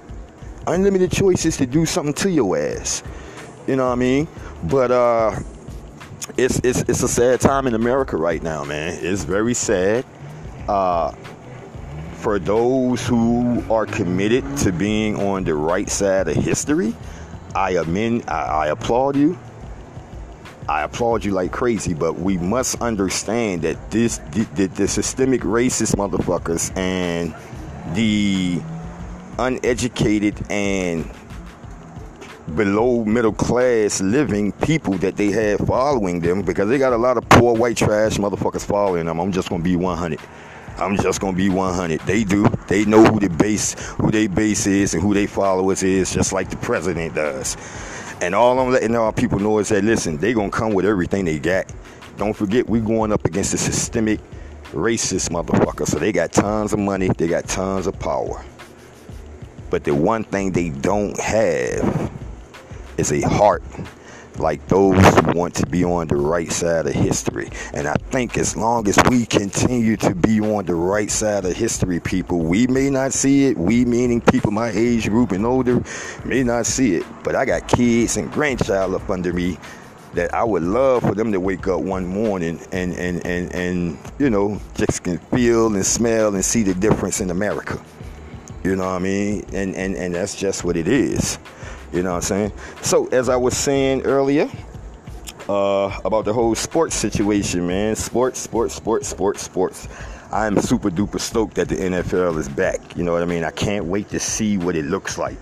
Unlimited 0.66 1.10
choices 1.10 1.56
to 1.58 1.66
do 1.66 1.84
something 1.84 2.14
to 2.14 2.30
your 2.30 2.56
ass. 2.56 3.02
You 3.66 3.76
know 3.76 3.86
what 3.86 3.92
I 3.92 3.96
mean? 3.96 4.28
But 4.64 4.90
uh 4.90 5.38
it's 6.36 6.60
it's 6.60 6.82
it's 6.82 7.02
a 7.02 7.08
sad 7.08 7.40
time 7.40 7.66
in 7.66 7.74
America 7.74 8.16
right 8.16 8.42
now, 8.42 8.64
man. 8.64 8.98
It's 9.02 9.24
very 9.24 9.54
sad. 9.54 10.04
Uh 10.68 11.12
for 12.22 12.38
those 12.38 13.04
who 13.04 13.64
are 13.68 13.84
committed 13.84 14.44
to 14.58 14.70
being 14.70 15.16
on 15.16 15.42
the 15.42 15.54
right 15.54 15.90
side 15.90 16.28
of 16.28 16.36
history, 16.36 16.94
I 17.54 17.72
amend 17.72 18.24
I, 18.28 18.42
I 18.42 18.66
applaud 18.68 19.16
you. 19.16 19.36
I 20.68 20.82
applaud 20.82 21.24
you 21.24 21.32
like 21.32 21.50
crazy, 21.50 21.92
but 21.92 22.20
we 22.20 22.38
must 22.38 22.80
understand 22.80 23.62
that 23.62 23.90
this 23.90 24.18
the, 24.30 24.44
the, 24.54 24.66
the 24.68 24.88
systemic 24.88 25.40
racist 25.40 25.96
motherfuckers 25.96 26.74
and 26.76 27.34
the 27.96 28.62
uneducated 29.40 30.40
and 30.48 31.10
below 32.54 33.04
middle 33.04 33.32
class 33.32 34.00
living 34.00 34.52
people 34.52 34.94
that 34.94 35.16
they 35.16 35.30
have 35.32 35.58
following 35.66 36.20
them 36.20 36.42
because 36.42 36.68
they 36.68 36.78
got 36.78 36.92
a 36.92 36.96
lot 36.96 37.16
of 37.16 37.28
poor 37.28 37.56
white 37.56 37.76
trash 37.76 38.18
motherfuckers 38.18 38.64
following 38.64 39.06
them. 39.06 39.18
I'm 39.18 39.32
just 39.32 39.48
gonna 39.48 39.64
be 39.64 39.74
100. 39.74 40.20
I'm 40.78 40.96
just 40.96 41.20
gonna 41.20 41.36
be 41.36 41.48
100. 41.48 42.00
They 42.00 42.24
do. 42.24 42.46
They 42.68 42.84
know 42.84 43.04
who 43.04 43.20
the 43.20 43.28
base, 43.28 43.74
who 43.98 44.10
they 44.10 44.26
base 44.26 44.66
is, 44.66 44.94
and 44.94 45.02
who 45.02 45.14
they 45.14 45.26
followers 45.26 45.82
is, 45.82 46.12
just 46.12 46.32
like 46.32 46.50
the 46.50 46.56
president 46.56 47.14
does. 47.14 47.56
And 48.20 48.34
all 48.34 48.58
I'm 48.58 48.70
letting 48.70 48.94
our 48.94 49.12
people 49.12 49.38
know 49.38 49.58
is 49.58 49.68
that 49.70 49.84
listen, 49.84 50.16
they 50.16 50.32
gonna 50.32 50.50
come 50.50 50.72
with 50.72 50.84
everything 50.84 51.24
they 51.24 51.38
got. 51.38 51.72
Don't 52.16 52.34
forget, 52.34 52.68
we 52.68 52.80
going 52.80 53.12
up 53.12 53.24
against 53.24 53.54
a 53.54 53.58
systemic 53.58 54.20
racist 54.72 55.30
motherfucker. 55.30 55.86
So 55.86 55.98
they 55.98 56.12
got 56.12 56.32
tons 56.32 56.72
of 56.72 56.78
money, 56.78 57.08
they 57.16 57.28
got 57.28 57.46
tons 57.46 57.86
of 57.86 57.98
power. 57.98 58.44
But 59.70 59.84
the 59.84 59.94
one 59.94 60.24
thing 60.24 60.52
they 60.52 60.70
don't 60.70 61.18
have 61.18 62.10
is 62.98 63.12
a 63.12 63.22
heart 63.22 63.62
like 64.38 64.66
those 64.68 64.96
who 65.18 65.32
want 65.32 65.54
to 65.56 65.66
be 65.66 65.84
on 65.84 66.08
the 66.08 66.16
right 66.16 66.50
side 66.50 66.86
of 66.86 66.94
history. 66.94 67.50
And 67.74 67.86
I 67.86 67.94
think 68.10 68.38
as 68.38 68.56
long 68.56 68.88
as 68.88 68.98
we 69.10 69.26
continue 69.26 69.96
to 69.98 70.14
be 70.14 70.40
on 70.40 70.64
the 70.64 70.74
right 70.74 71.10
side 71.10 71.44
of 71.44 71.54
history, 71.54 72.00
people, 72.00 72.40
we 72.40 72.66
may 72.66 72.90
not 72.90 73.12
see 73.12 73.46
it. 73.46 73.56
We, 73.58 73.84
meaning 73.84 74.20
people 74.20 74.50
my 74.50 74.70
age 74.70 75.08
group 75.08 75.32
and 75.32 75.44
older, 75.44 75.82
may 76.24 76.42
not 76.42 76.66
see 76.66 76.96
it. 76.96 77.06
But 77.22 77.36
I 77.36 77.44
got 77.44 77.68
kids 77.68 78.16
and 78.16 78.30
grandchild 78.32 78.94
up 78.94 79.08
under 79.10 79.32
me 79.32 79.58
that 80.14 80.34
I 80.34 80.44
would 80.44 80.62
love 80.62 81.02
for 81.02 81.14
them 81.14 81.32
to 81.32 81.40
wake 81.40 81.66
up 81.68 81.80
one 81.80 82.06
morning 82.06 82.60
and, 82.70 82.94
and, 82.94 83.24
and, 83.26 83.54
and 83.54 83.98
you 84.18 84.28
know, 84.28 84.60
just 84.74 85.04
can 85.04 85.18
feel 85.18 85.74
and 85.74 85.84
smell 85.86 86.34
and 86.34 86.44
see 86.44 86.62
the 86.62 86.74
difference 86.74 87.20
in 87.20 87.30
America. 87.30 87.82
You 88.62 88.76
know 88.76 88.84
what 88.84 88.96
I 88.96 88.98
mean? 88.98 89.44
And, 89.52 89.74
and, 89.74 89.96
and 89.96 90.14
that's 90.14 90.36
just 90.36 90.64
what 90.64 90.76
it 90.76 90.86
is. 90.86 91.38
You 91.92 92.02
know 92.02 92.10
what 92.10 92.16
I'm 92.16 92.22
saying? 92.22 92.52
So, 92.80 93.06
as 93.08 93.28
I 93.28 93.36
was 93.36 93.56
saying 93.56 94.02
earlier, 94.02 94.50
uh, 95.48 95.98
about 96.04 96.24
the 96.24 96.32
whole 96.32 96.54
sports 96.54 96.94
situation, 96.94 97.66
man. 97.66 97.96
Sports, 97.96 98.40
sports, 98.40 98.74
sports, 98.74 99.08
sports, 99.08 99.42
sports. 99.42 99.88
I'm 100.32 100.58
super 100.60 100.90
duper 100.90 101.20
stoked 101.20 101.54
that 101.56 101.68
the 101.68 101.76
NFL 101.76 102.38
is 102.38 102.48
back. 102.48 102.96
You 102.96 103.04
know 103.04 103.12
what 103.12 103.22
I 103.22 103.26
mean? 103.26 103.44
I 103.44 103.50
can't 103.50 103.84
wait 103.84 104.08
to 104.10 104.18
see 104.18 104.56
what 104.56 104.76
it 104.76 104.86
looks 104.86 105.18
like. 105.18 105.36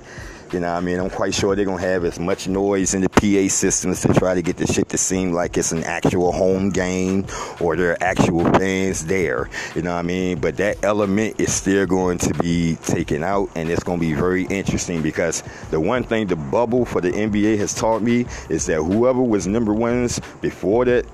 You 0.53 0.59
know 0.59 0.73
what 0.73 0.79
I 0.79 0.81
mean? 0.81 0.99
I'm 0.99 1.11
quite 1.11 1.33
sure 1.33 1.55
they're 1.55 1.65
going 1.65 1.79
to 1.79 1.87
have 1.87 2.05
as 2.05 2.19
much 2.19 2.49
noise 2.49 2.93
in 2.95 3.03
the 3.03 3.09
PA 3.09 3.49
systems 3.49 4.01
to 4.01 4.13
try 4.13 4.35
to 4.35 4.43
get 4.43 4.57
the 4.57 4.67
shit 4.67 4.89
to 4.89 4.99
seem 4.99 5.33
like 5.33 5.57
it's 5.57 5.71
an 5.71 5.85
actual 5.85 6.33
home 6.33 6.71
game 6.71 7.25
or 7.61 7.77
there 7.77 7.93
are 7.93 8.03
actual 8.03 8.43
fans 8.55 9.07
there. 9.07 9.49
You 9.77 9.83
know 9.83 9.93
what 9.93 10.01
I 10.01 10.03
mean? 10.03 10.41
But 10.41 10.57
that 10.57 10.83
element 10.83 11.39
is 11.39 11.53
still 11.53 11.87
going 11.87 12.19
to 12.19 12.35
be 12.35 12.75
taken 12.83 13.23
out 13.23 13.49
and 13.55 13.71
it's 13.71 13.85
going 13.85 14.01
to 14.01 14.05
be 14.05 14.13
very 14.13 14.47
interesting 14.47 15.03
because 15.03 15.45
the 15.71 15.79
one 15.79 16.03
thing 16.03 16.27
the 16.27 16.35
bubble 16.35 16.85
for 16.85 17.01
the 17.01 17.13
NBA 17.13 17.57
has 17.59 17.73
taught 17.73 18.03
me 18.03 18.27
is 18.49 18.67
that 18.67 18.83
whoever 18.83 19.23
was 19.23 19.47
number 19.47 19.73
ones 19.73 20.21
before 20.41 20.85
that 20.87 21.07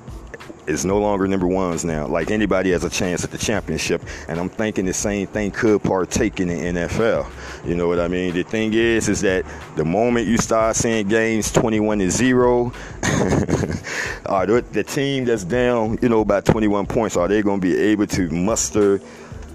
is 0.66 0.84
no 0.84 0.98
longer 0.98 1.26
number 1.26 1.46
ones 1.46 1.84
now. 1.84 2.06
Like 2.06 2.30
anybody 2.30 2.70
has 2.70 2.84
a 2.84 2.90
chance 2.90 3.24
at 3.24 3.30
the 3.30 3.38
championship, 3.38 4.02
and 4.28 4.38
I'm 4.38 4.48
thinking 4.48 4.84
the 4.84 4.92
same 4.92 5.26
thing 5.26 5.50
could 5.50 5.82
partake 5.82 6.40
in 6.40 6.48
the 6.48 6.54
NFL. 6.54 7.30
You 7.64 7.74
know 7.74 7.88
what 7.88 8.00
I 8.00 8.08
mean? 8.08 8.34
The 8.34 8.42
thing 8.42 8.72
is, 8.74 9.08
is 9.08 9.20
that 9.22 9.44
the 9.76 9.84
moment 9.84 10.26
you 10.26 10.38
start 10.38 10.76
seeing 10.76 11.08
games 11.08 11.52
21 11.52 11.98
to 11.98 12.10
zero, 12.10 12.72
are 14.26 14.46
the 14.46 14.84
team 14.86 15.24
that's 15.24 15.44
down, 15.44 15.98
you 16.02 16.08
know, 16.08 16.24
by 16.24 16.40
21 16.40 16.86
points, 16.86 17.16
are 17.16 17.28
they 17.28 17.42
going 17.42 17.60
to 17.60 17.66
be 17.66 17.76
able 17.76 18.06
to 18.06 18.30
muster? 18.30 19.00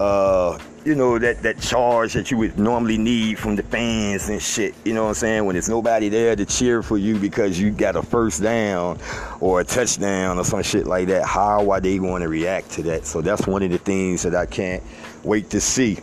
Uh, 0.00 0.58
you 0.84 0.94
know, 0.94 1.18
that, 1.18 1.42
that 1.42 1.60
charge 1.60 2.14
that 2.14 2.30
you 2.30 2.38
would 2.38 2.58
normally 2.58 2.98
need 2.98 3.38
from 3.38 3.56
the 3.56 3.62
fans 3.62 4.28
and 4.28 4.42
shit. 4.42 4.74
You 4.84 4.94
know 4.94 5.04
what 5.04 5.10
I'm 5.10 5.14
saying? 5.14 5.44
When 5.44 5.54
there's 5.54 5.68
nobody 5.68 6.08
there 6.08 6.34
to 6.34 6.44
cheer 6.44 6.82
for 6.82 6.98
you 6.98 7.18
because 7.18 7.58
you 7.58 7.70
got 7.70 7.94
a 7.94 8.02
first 8.02 8.42
down 8.42 8.98
or 9.40 9.60
a 9.60 9.64
touchdown 9.64 10.38
or 10.38 10.44
some 10.44 10.62
shit 10.62 10.86
like 10.86 11.08
that. 11.08 11.24
How 11.24 11.70
are 11.70 11.80
they 11.80 11.98
going 11.98 12.22
to 12.22 12.28
react 12.28 12.70
to 12.72 12.82
that? 12.84 13.06
So 13.06 13.20
that's 13.20 13.46
one 13.46 13.62
of 13.62 13.70
the 13.70 13.78
things 13.78 14.22
that 14.22 14.34
I 14.34 14.46
can't 14.46 14.82
wait 15.22 15.50
to 15.50 15.60
see. 15.60 15.98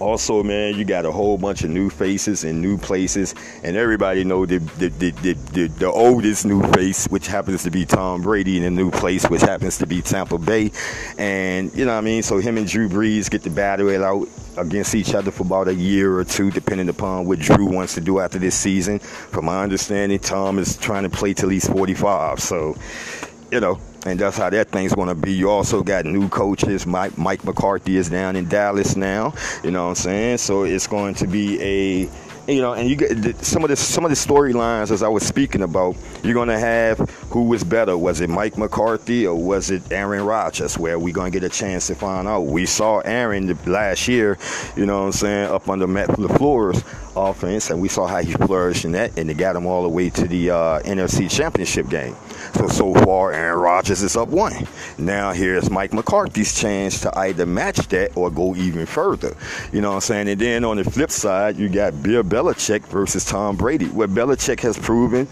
Also, 0.00 0.42
man, 0.42 0.76
you 0.76 0.84
got 0.84 1.04
a 1.04 1.10
whole 1.10 1.36
bunch 1.36 1.64
of 1.64 1.70
new 1.70 1.90
faces 1.90 2.44
and 2.44 2.62
new 2.62 2.78
places, 2.78 3.34
and 3.62 3.76
everybody 3.76 4.24
know 4.24 4.46
the 4.46 4.58
the, 4.78 4.88
the, 4.88 5.10
the, 5.52 5.66
the, 5.66 5.90
oldest 5.90 6.44
new 6.44 6.62
face, 6.72 7.06
which 7.06 7.26
happens 7.26 7.64
to 7.64 7.70
be 7.70 7.84
Tom 7.84 8.22
Brady 8.22 8.56
in 8.56 8.64
a 8.64 8.70
new 8.70 8.90
place, 8.90 9.28
which 9.28 9.40
happens 9.40 9.78
to 9.78 9.86
be 9.86 10.00
Tampa 10.02 10.38
Bay. 10.38 10.70
And, 11.16 11.74
you 11.74 11.84
know 11.84 11.92
what 11.92 11.98
I 11.98 12.02
mean? 12.02 12.22
So 12.22 12.38
him 12.38 12.58
and 12.58 12.66
Drew 12.66 12.88
Brees 12.88 13.28
get 13.28 13.42
the 13.42 13.50
battle 13.50 13.88
it 13.88 14.02
out 14.02 14.28
against 14.56 14.94
each 14.94 15.14
other 15.14 15.30
for 15.30 15.44
about 15.44 15.68
a 15.68 15.74
year 15.74 16.16
or 16.16 16.24
two, 16.24 16.50
depending 16.50 16.88
upon 16.88 17.26
what 17.26 17.38
Drew 17.38 17.66
wants 17.66 17.94
to 17.94 18.00
do 18.00 18.20
after 18.20 18.38
this 18.38 18.54
season. 18.54 18.98
From 18.98 19.46
my 19.46 19.62
understanding, 19.62 20.18
Tom 20.18 20.58
is 20.58 20.76
trying 20.76 21.04
to 21.04 21.10
play 21.10 21.34
till 21.34 21.48
he's 21.48 21.68
45. 21.68 22.40
So, 22.40 22.76
you 23.50 23.60
know, 23.60 23.80
and 24.06 24.18
that's 24.18 24.36
how 24.36 24.50
that 24.50 24.68
thing's 24.68 24.94
going 24.94 25.08
to 25.08 25.14
be. 25.14 25.32
You 25.32 25.50
also 25.50 25.82
got 25.82 26.04
new 26.04 26.28
coaches. 26.28 26.86
Mike, 26.86 27.16
Mike 27.18 27.44
McCarthy 27.44 27.96
is 27.96 28.08
down 28.08 28.36
in 28.36 28.48
Dallas 28.48 28.96
now. 28.96 29.34
You 29.62 29.70
know 29.70 29.84
what 29.84 29.90
I'm 29.90 29.94
saying? 29.96 30.38
So 30.38 30.64
it's 30.64 30.86
going 30.86 31.14
to 31.16 31.26
be 31.26 31.60
a 31.60 32.08
you 32.48 32.62
know, 32.62 32.72
and 32.72 32.88
you 32.88 32.96
get 32.96 33.44
some 33.44 33.62
of 33.62 33.68
the 33.68 33.76
some 33.76 34.04
of 34.04 34.10
the 34.10 34.16
storylines 34.16 34.90
as 34.90 35.02
I 35.02 35.08
was 35.08 35.22
speaking 35.22 35.62
about. 35.62 35.96
You're 36.22 36.34
gonna 36.34 36.58
have 36.58 36.98
who 37.30 37.44
was 37.44 37.62
better. 37.62 37.96
Was 37.96 38.22
it 38.22 38.30
Mike 38.30 38.56
McCarthy 38.56 39.26
or 39.26 39.34
was 39.34 39.70
it 39.70 39.82
Aaron 39.92 40.24
Rodgers? 40.24 40.78
Where 40.78 40.98
we 40.98 41.12
gonna 41.12 41.30
get 41.30 41.44
a 41.44 41.50
chance 41.50 41.88
to 41.88 41.94
find 41.94 42.26
out. 42.26 42.46
We 42.46 42.64
saw 42.64 43.00
Aaron 43.00 43.56
last 43.66 44.08
year, 44.08 44.38
you 44.76 44.86
know 44.86 45.00
what 45.00 45.06
I'm 45.06 45.12
saying, 45.12 45.50
up 45.50 45.68
under 45.68 45.86
Matt 45.86 46.08
LaFleur's 46.08 46.82
offense, 47.14 47.68
and 47.70 47.82
we 47.82 47.88
saw 47.88 48.06
how 48.06 48.22
he 48.22 48.32
flourished 48.32 48.84
in 48.84 48.92
that, 48.92 49.18
and 49.18 49.30
it 49.30 49.34
got 49.34 49.54
him 49.54 49.66
all 49.66 49.82
the 49.82 49.88
way 49.88 50.08
to 50.10 50.26
the 50.26 50.50
uh, 50.50 50.80
NFC 50.80 51.30
Championship 51.30 51.88
game. 51.88 52.16
So 52.54 52.68
so 52.68 52.94
far, 52.94 53.32
Aaron 53.32 53.58
Rodgers 53.60 54.02
is 54.02 54.16
up 54.16 54.28
one. 54.28 54.66
Now 54.96 55.32
here's 55.32 55.70
Mike 55.70 55.92
McCarthy's 55.92 56.58
chance 56.58 57.00
to 57.02 57.18
either 57.18 57.44
match 57.44 57.88
that 57.88 58.16
or 58.16 58.30
go 58.30 58.56
even 58.56 58.86
further. 58.86 59.36
You 59.72 59.82
know 59.82 59.90
what 59.90 59.96
I'm 59.96 60.00
saying? 60.00 60.28
And 60.28 60.40
then 60.40 60.64
on 60.64 60.78
the 60.78 60.84
flip 60.84 61.10
side, 61.10 61.56
you 61.58 61.68
got 61.68 62.02
Bill 62.02 62.22
Belichick 62.38 62.86
versus 62.86 63.24
Tom 63.24 63.56
Brady, 63.56 63.86
where 63.86 64.06
Belichick 64.06 64.60
has 64.60 64.78
proven 64.78 65.26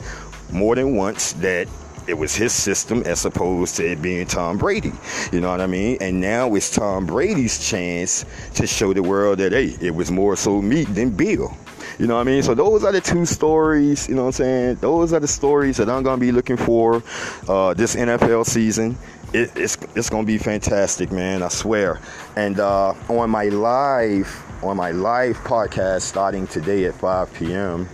more 0.50 0.74
than 0.74 0.96
once 0.96 1.34
that 1.34 1.68
it 2.08 2.14
was 2.14 2.34
his 2.34 2.52
system 2.52 3.04
as 3.06 3.24
opposed 3.24 3.76
to 3.76 3.92
it 3.92 4.02
being 4.02 4.26
Tom 4.26 4.58
Brady. 4.58 4.90
You 5.30 5.40
know 5.40 5.48
what 5.48 5.60
I 5.60 5.68
mean? 5.68 5.98
And 6.00 6.20
now 6.20 6.52
it's 6.56 6.68
Tom 6.68 7.06
Brady's 7.06 7.70
chance 7.70 8.24
to 8.54 8.66
show 8.66 8.92
the 8.92 9.04
world 9.04 9.38
that 9.38 9.52
hey, 9.52 9.76
it 9.80 9.94
was 9.94 10.10
more 10.10 10.34
so 10.34 10.60
me 10.60 10.82
than 10.82 11.10
Bill. 11.10 11.56
You 12.00 12.08
know 12.08 12.16
what 12.16 12.22
I 12.22 12.24
mean? 12.24 12.42
So 12.42 12.56
those 12.56 12.82
are 12.82 12.90
the 12.90 13.00
two 13.00 13.24
stories. 13.24 14.08
You 14.08 14.16
know 14.16 14.22
what 14.22 14.40
I'm 14.40 14.44
saying? 14.44 14.74
Those 14.80 15.12
are 15.12 15.20
the 15.20 15.28
stories 15.28 15.76
that 15.76 15.88
I'm 15.88 16.02
gonna 16.02 16.20
be 16.20 16.32
looking 16.32 16.56
for 16.56 17.04
uh, 17.46 17.72
this 17.74 17.94
NFL 17.94 18.46
season. 18.46 18.98
It, 19.32 19.52
it's 19.54 19.78
it's 19.94 20.10
gonna 20.10 20.26
be 20.26 20.38
fantastic, 20.38 21.12
man. 21.12 21.44
I 21.44 21.48
swear. 21.48 22.00
And 22.34 22.58
uh, 22.58 22.94
on 23.08 23.30
my 23.30 23.44
live 23.44 24.45
on 24.62 24.76
my 24.76 24.90
live 24.90 25.36
podcast 25.38 26.02
starting 26.02 26.46
today 26.46 26.84
at 26.86 26.94
5 26.94 27.32
p.m. 27.34 27.88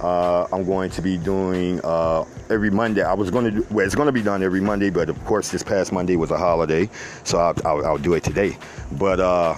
Uh, 0.00 0.46
I'm 0.52 0.64
going 0.64 0.90
to 0.90 1.02
be 1.02 1.16
doing 1.16 1.80
uh, 1.84 2.24
every 2.50 2.70
Monday. 2.70 3.02
I 3.02 3.14
was 3.14 3.30
going 3.30 3.44
to 3.44 3.50
do, 3.50 3.66
well, 3.70 3.86
it's 3.86 3.94
going 3.94 4.06
to 4.06 4.12
be 4.12 4.22
done 4.22 4.42
every 4.42 4.60
Monday, 4.60 4.90
but 4.90 5.08
of 5.08 5.24
course, 5.24 5.50
this 5.50 5.62
past 5.62 5.92
Monday 5.92 6.16
was 6.16 6.30
a 6.30 6.38
holiday, 6.38 6.90
so 7.22 7.38
I'll, 7.38 7.54
I'll, 7.64 7.86
I'll 7.86 7.98
do 7.98 8.14
it 8.14 8.24
today. 8.24 8.56
But 8.92 9.20
uh, 9.20 9.54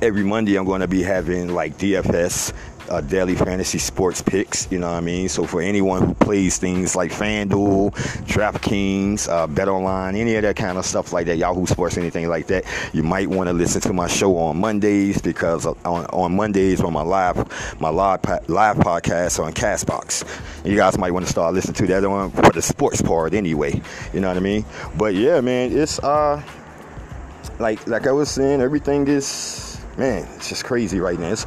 every 0.00 0.24
Monday, 0.24 0.56
I'm 0.56 0.64
going 0.64 0.80
to 0.80 0.88
be 0.88 1.02
having 1.02 1.54
like 1.54 1.76
DFS 1.76 2.52
uh, 2.88 3.00
daily 3.00 3.34
fantasy 3.34 3.78
sports 3.78 4.22
picks. 4.22 4.70
You 4.70 4.78
know 4.78 4.90
what 4.90 4.96
I 4.96 5.00
mean? 5.00 5.28
So 5.28 5.44
for 5.46 5.60
anyone 5.60 6.02
who 6.02 6.14
plays 6.14 6.58
things 6.58 6.96
like 6.96 7.10
FanDuel, 7.10 7.92
DraftKings, 8.26 9.28
uh, 9.28 9.46
BetOnline, 9.46 10.16
any 10.16 10.36
of 10.36 10.42
that 10.42 10.56
kind 10.56 10.78
of 10.78 10.84
stuff 10.84 11.12
like 11.12 11.26
that, 11.26 11.36
Yahoo 11.36 11.66
Sports, 11.66 11.96
anything 11.96 12.28
like 12.28 12.46
that, 12.48 12.64
you 12.92 13.02
might 13.02 13.28
want 13.28 13.48
to 13.48 13.52
listen 13.52 13.80
to 13.82 13.92
my 13.92 14.06
show 14.06 14.36
on 14.36 14.58
Mondays 14.58 15.20
because 15.20 15.66
on, 15.66 15.76
on 16.06 16.36
Mondays 16.36 16.80
on 16.80 16.92
my 16.92 17.02
live 17.02 17.36
my 17.80 17.88
live 17.88 18.20
live 18.48 18.76
podcast 18.76 19.42
on 19.42 19.52
Castbox. 19.52 20.24
You 20.64 20.76
guys 20.76 20.98
might 20.98 21.10
want 21.10 21.26
to 21.26 21.30
start 21.30 21.54
listening 21.54 21.74
to 21.74 21.86
that 21.88 22.08
one 22.08 22.30
for 22.30 22.50
the 22.50 22.62
sports 22.62 23.02
part 23.02 23.34
anyway. 23.34 23.80
You 24.12 24.20
know 24.20 24.28
what 24.28 24.36
I 24.36 24.40
mean? 24.40 24.64
But 24.96 25.14
yeah, 25.14 25.40
man, 25.40 25.76
it's 25.76 25.98
uh 26.00 26.42
like 27.58 27.86
like 27.86 28.06
I 28.06 28.12
was 28.12 28.30
saying, 28.30 28.60
everything 28.60 29.06
is 29.08 29.78
man, 29.96 30.26
it's 30.36 30.48
just 30.48 30.64
crazy 30.64 31.00
right 31.00 31.18
now. 31.18 31.30
It's 31.30 31.44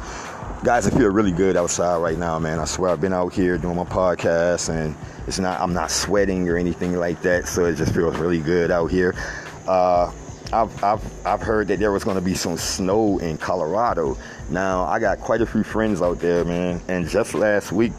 guys, 0.64 0.86
I 0.86 0.90
feel 0.90 1.08
really 1.08 1.30
good 1.30 1.56
outside 1.56 1.98
right 1.98 2.18
now, 2.18 2.38
man. 2.38 2.58
I 2.58 2.64
swear 2.64 2.90
I've 2.90 3.00
been 3.00 3.12
out 3.12 3.32
here 3.32 3.58
doing 3.58 3.76
my 3.76 3.84
podcast 3.84 4.68
and 4.74 4.96
it's 5.26 5.38
not 5.38 5.60
I'm 5.60 5.72
not 5.72 5.90
sweating 5.90 6.48
or 6.48 6.56
anything 6.56 6.96
like 6.96 7.22
that, 7.22 7.46
so 7.46 7.64
it 7.66 7.76
just 7.76 7.94
feels 7.94 8.16
really 8.16 8.40
good 8.40 8.70
out 8.70 8.86
here. 8.88 9.14
Uh, 9.68 10.12
I've, 10.52 10.82
I've, 10.82 11.26
I've 11.26 11.42
heard 11.42 11.68
that 11.68 11.78
there 11.78 11.92
was 11.92 12.02
going 12.02 12.16
to 12.16 12.22
be 12.22 12.34
some 12.34 12.56
snow 12.56 13.18
in 13.18 13.36
Colorado. 13.36 14.16
Now, 14.50 14.84
I 14.84 14.98
got 14.98 15.18
quite 15.18 15.42
a 15.42 15.46
few 15.46 15.62
friends 15.62 16.00
out 16.00 16.18
there, 16.20 16.44
man, 16.44 16.80
and 16.88 17.08
just 17.08 17.34
last 17.34 17.70
week, 17.70 17.92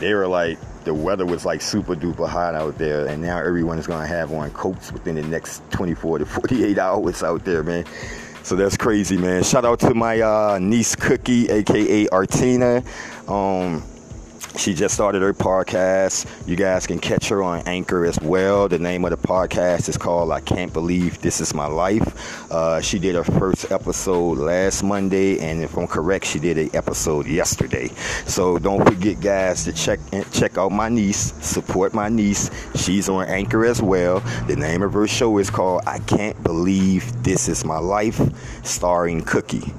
they 0.00 0.12
were 0.12 0.26
like, 0.26 0.58
the 0.84 0.92
weather 0.92 1.24
was 1.24 1.44
like 1.44 1.60
super 1.60 1.94
duper 1.94 2.28
hot 2.28 2.54
out 2.54 2.76
there, 2.78 3.06
and 3.06 3.22
now 3.22 3.38
everyone 3.38 3.78
is 3.78 3.86
going 3.86 4.00
to 4.00 4.06
have 4.06 4.32
on 4.32 4.50
coats 4.50 4.92
within 4.92 5.14
the 5.14 5.22
next 5.22 5.62
24 5.70 6.18
to 6.18 6.26
48 6.26 6.78
hours 6.78 7.22
out 7.22 7.44
there, 7.44 7.62
man. 7.62 7.84
So 8.42 8.56
that's 8.56 8.76
crazy, 8.76 9.16
man. 9.18 9.42
Shout 9.42 9.64
out 9.64 9.80
to 9.80 9.94
my 9.94 10.20
uh, 10.20 10.58
niece 10.60 10.96
Cookie, 10.96 11.48
aka 11.48 12.08
Artina. 12.08 12.82
Um, 13.26 13.82
she 14.58 14.74
just 14.74 14.94
started 14.94 15.22
her 15.22 15.32
podcast. 15.32 16.26
You 16.48 16.56
guys 16.56 16.86
can 16.86 16.98
catch 16.98 17.28
her 17.28 17.42
on 17.42 17.62
Anchor 17.66 18.04
as 18.04 18.18
well. 18.20 18.68
The 18.68 18.78
name 18.78 19.04
of 19.04 19.10
the 19.10 19.16
podcast 19.16 19.88
is 19.88 19.96
called 19.96 20.32
I 20.32 20.40
Can't 20.40 20.72
Believe 20.72 21.20
This 21.20 21.40
Is 21.40 21.54
My 21.54 21.66
Life. 21.66 22.50
Uh, 22.50 22.80
she 22.80 22.98
did 22.98 23.14
her 23.14 23.24
first 23.24 23.70
episode 23.70 24.38
last 24.38 24.82
Monday, 24.82 25.38
and 25.38 25.62
if 25.62 25.76
I'm 25.76 25.86
correct, 25.86 26.26
she 26.26 26.40
did 26.40 26.58
an 26.58 26.70
episode 26.74 27.26
yesterday. 27.26 27.88
So 28.26 28.58
don't 28.58 28.84
forget, 28.84 29.20
guys, 29.20 29.64
to 29.64 29.72
check 29.72 30.00
check 30.32 30.58
out 30.58 30.72
my 30.72 30.88
niece, 30.88 31.32
support 31.40 31.94
my 31.94 32.08
niece. 32.08 32.50
She's 32.74 33.08
on 33.08 33.26
Anchor 33.26 33.64
as 33.64 33.80
well. 33.80 34.20
The 34.48 34.56
name 34.56 34.82
of 34.82 34.92
her 34.94 35.06
show 35.06 35.38
is 35.38 35.50
called 35.50 35.82
I 35.86 36.00
Can't 36.00 36.42
Believe 36.42 37.22
This 37.22 37.48
Is 37.48 37.64
My 37.64 37.78
Life, 37.78 38.20
starring 38.64 39.22
Cookie. 39.22 39.72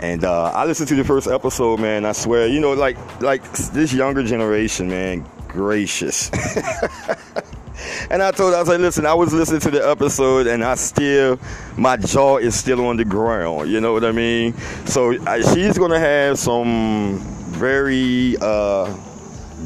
And 0.00 0.24
uh, 0.24 0.50
I 0.54 0.64
listened 0.64 0.88
to 0.88 0.94
the 0.94 1.04
first 1.04 1.28
episode, 1.28 1.78
man. 1.78 2.06
I 2.06 2.12
swear, 2.12 2.46
you 2.48 2.58
know, 2.58 2.72
like 2.72 2.96
like 3.20 3.42
this 3.52 3.92
younger 3.92 4.22
generation, 4.22 4.88
man, 4.88 5.26
gracious. 5.46 6.30
and 8.10 8.22
I 8.22 8.30
told, 8.30 8.54
I 8.54 8.60
was 8.60 8.68
like, 8.68 8.80
listen, 8.80 9.04
I 9.04 9.12
was 9.12 9.34
listening 9.34 9.60
to 9.60 9.70
the 9.70 9.86
episode, 9.86 10.46
and 10.46 10.64
I 10.64 10.74
still, 10.76 11.38
my 11.76 11.98
jaw 11.98 12.38
is 12.38 12.58
still 12.58 12.86
on 12.86 12.96
the 12.96 13.04
ground. 13.04 13.70
You 13.70 13.82
know 13.82 13.92
what 13.92 14.04
I 14.04 14.12
mean? 14.12 14.54
So 14.86 15.22
I, 15.26 15.42
she's 15.42 15.76
gonna 15.76 16.00
have 16.00 16.38
some 16.38 17.18
very. 17.20 18.36
Uh, 18.40 18.96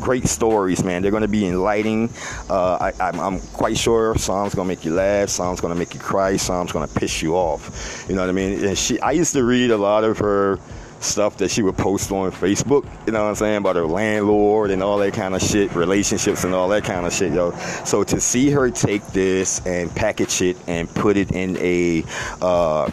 great 0.05 0.27
stories, 0.29 0.85
man. 0.85 1.01
They're 1.01 1.11
going 1.11 1.23
to 1.23 1.29
be 1.29 1.47
enlightening. 1.47 2.11
Uh, 2.51 2.93
I, 3.01 3.27
am 3.27 3.41
quite 3.55 3.79
sure 3.79 4.15
Psalm's 4.19 4.55
going 4.55 4.69
to 4.69 4.69
make 4.69 4.85
you 4.85 4.93
laugh. 4.93 5.31
Psalm's 5.31 5.63
going 5.63 5.73
to 5.73 5.79
make 5.79 5.95
you 5.95 6.01
cry. 6.01 6.37
Psalm's 6.37 6.73
going 6.73 6.87
to 6.87 6.95
piss 6.95 7.23
you 7.23 7.35
off. 7.35 8.05
You 8.07 8.15
know 8.15 8.21
what 8.21 8.29
I 8.29 8.33
mean? 8.33 8.63
And 8.63 8.77
she, 8.77 9.01
I 9.01 9.13
used 9.13 9.33
to 9.33 9.43
read 9.43 9.71
a 9.71 9.79
lot 9.79 10.05
of 10.05 10.19
her 10.19 10.59
stuff 11.01 11.39
that 11.39 11.51
she 11.51 11.63
would 11.63 11.77
post 11.79 12.13
on 12.13 12.31
Facebook, 12.33 12.85
you 13.07 13.13
know 13.13 13.23
what 13.23 13.31
I'm 13.31 13.35
saying, 13.35 13.57
about 13.59 13.77
her 13.77 13.87
landlord 13.87 14.71
and 14.71 14.83
all 14.83 14.99
that 14.99 15.15
kind 15.15 15.35
of 15.35 15.43
shit, 15.43 15.75
relationships 15.75 16.45
and 16.45 16.55
all 16.55 16.69
that 16.69 16.85
kind 16.85 17.07
of 17.07 17.13
shit, 17.13 17.33
yo. 17.33 17.53
So 17.85 18.05
to 18.05 18.21
see 18.21 18.51
her 18.51 18.71
take 18.71 19.07
this 19.09 19.65
and 19.67 19.95
package 19.95 20.43
it 20.43 20.57
and 20.67 20.89
put 20.95 21.17
it 21.17 21.33
in 21.33 21.57
a 21.59 22.05
uh, 22.43 22.91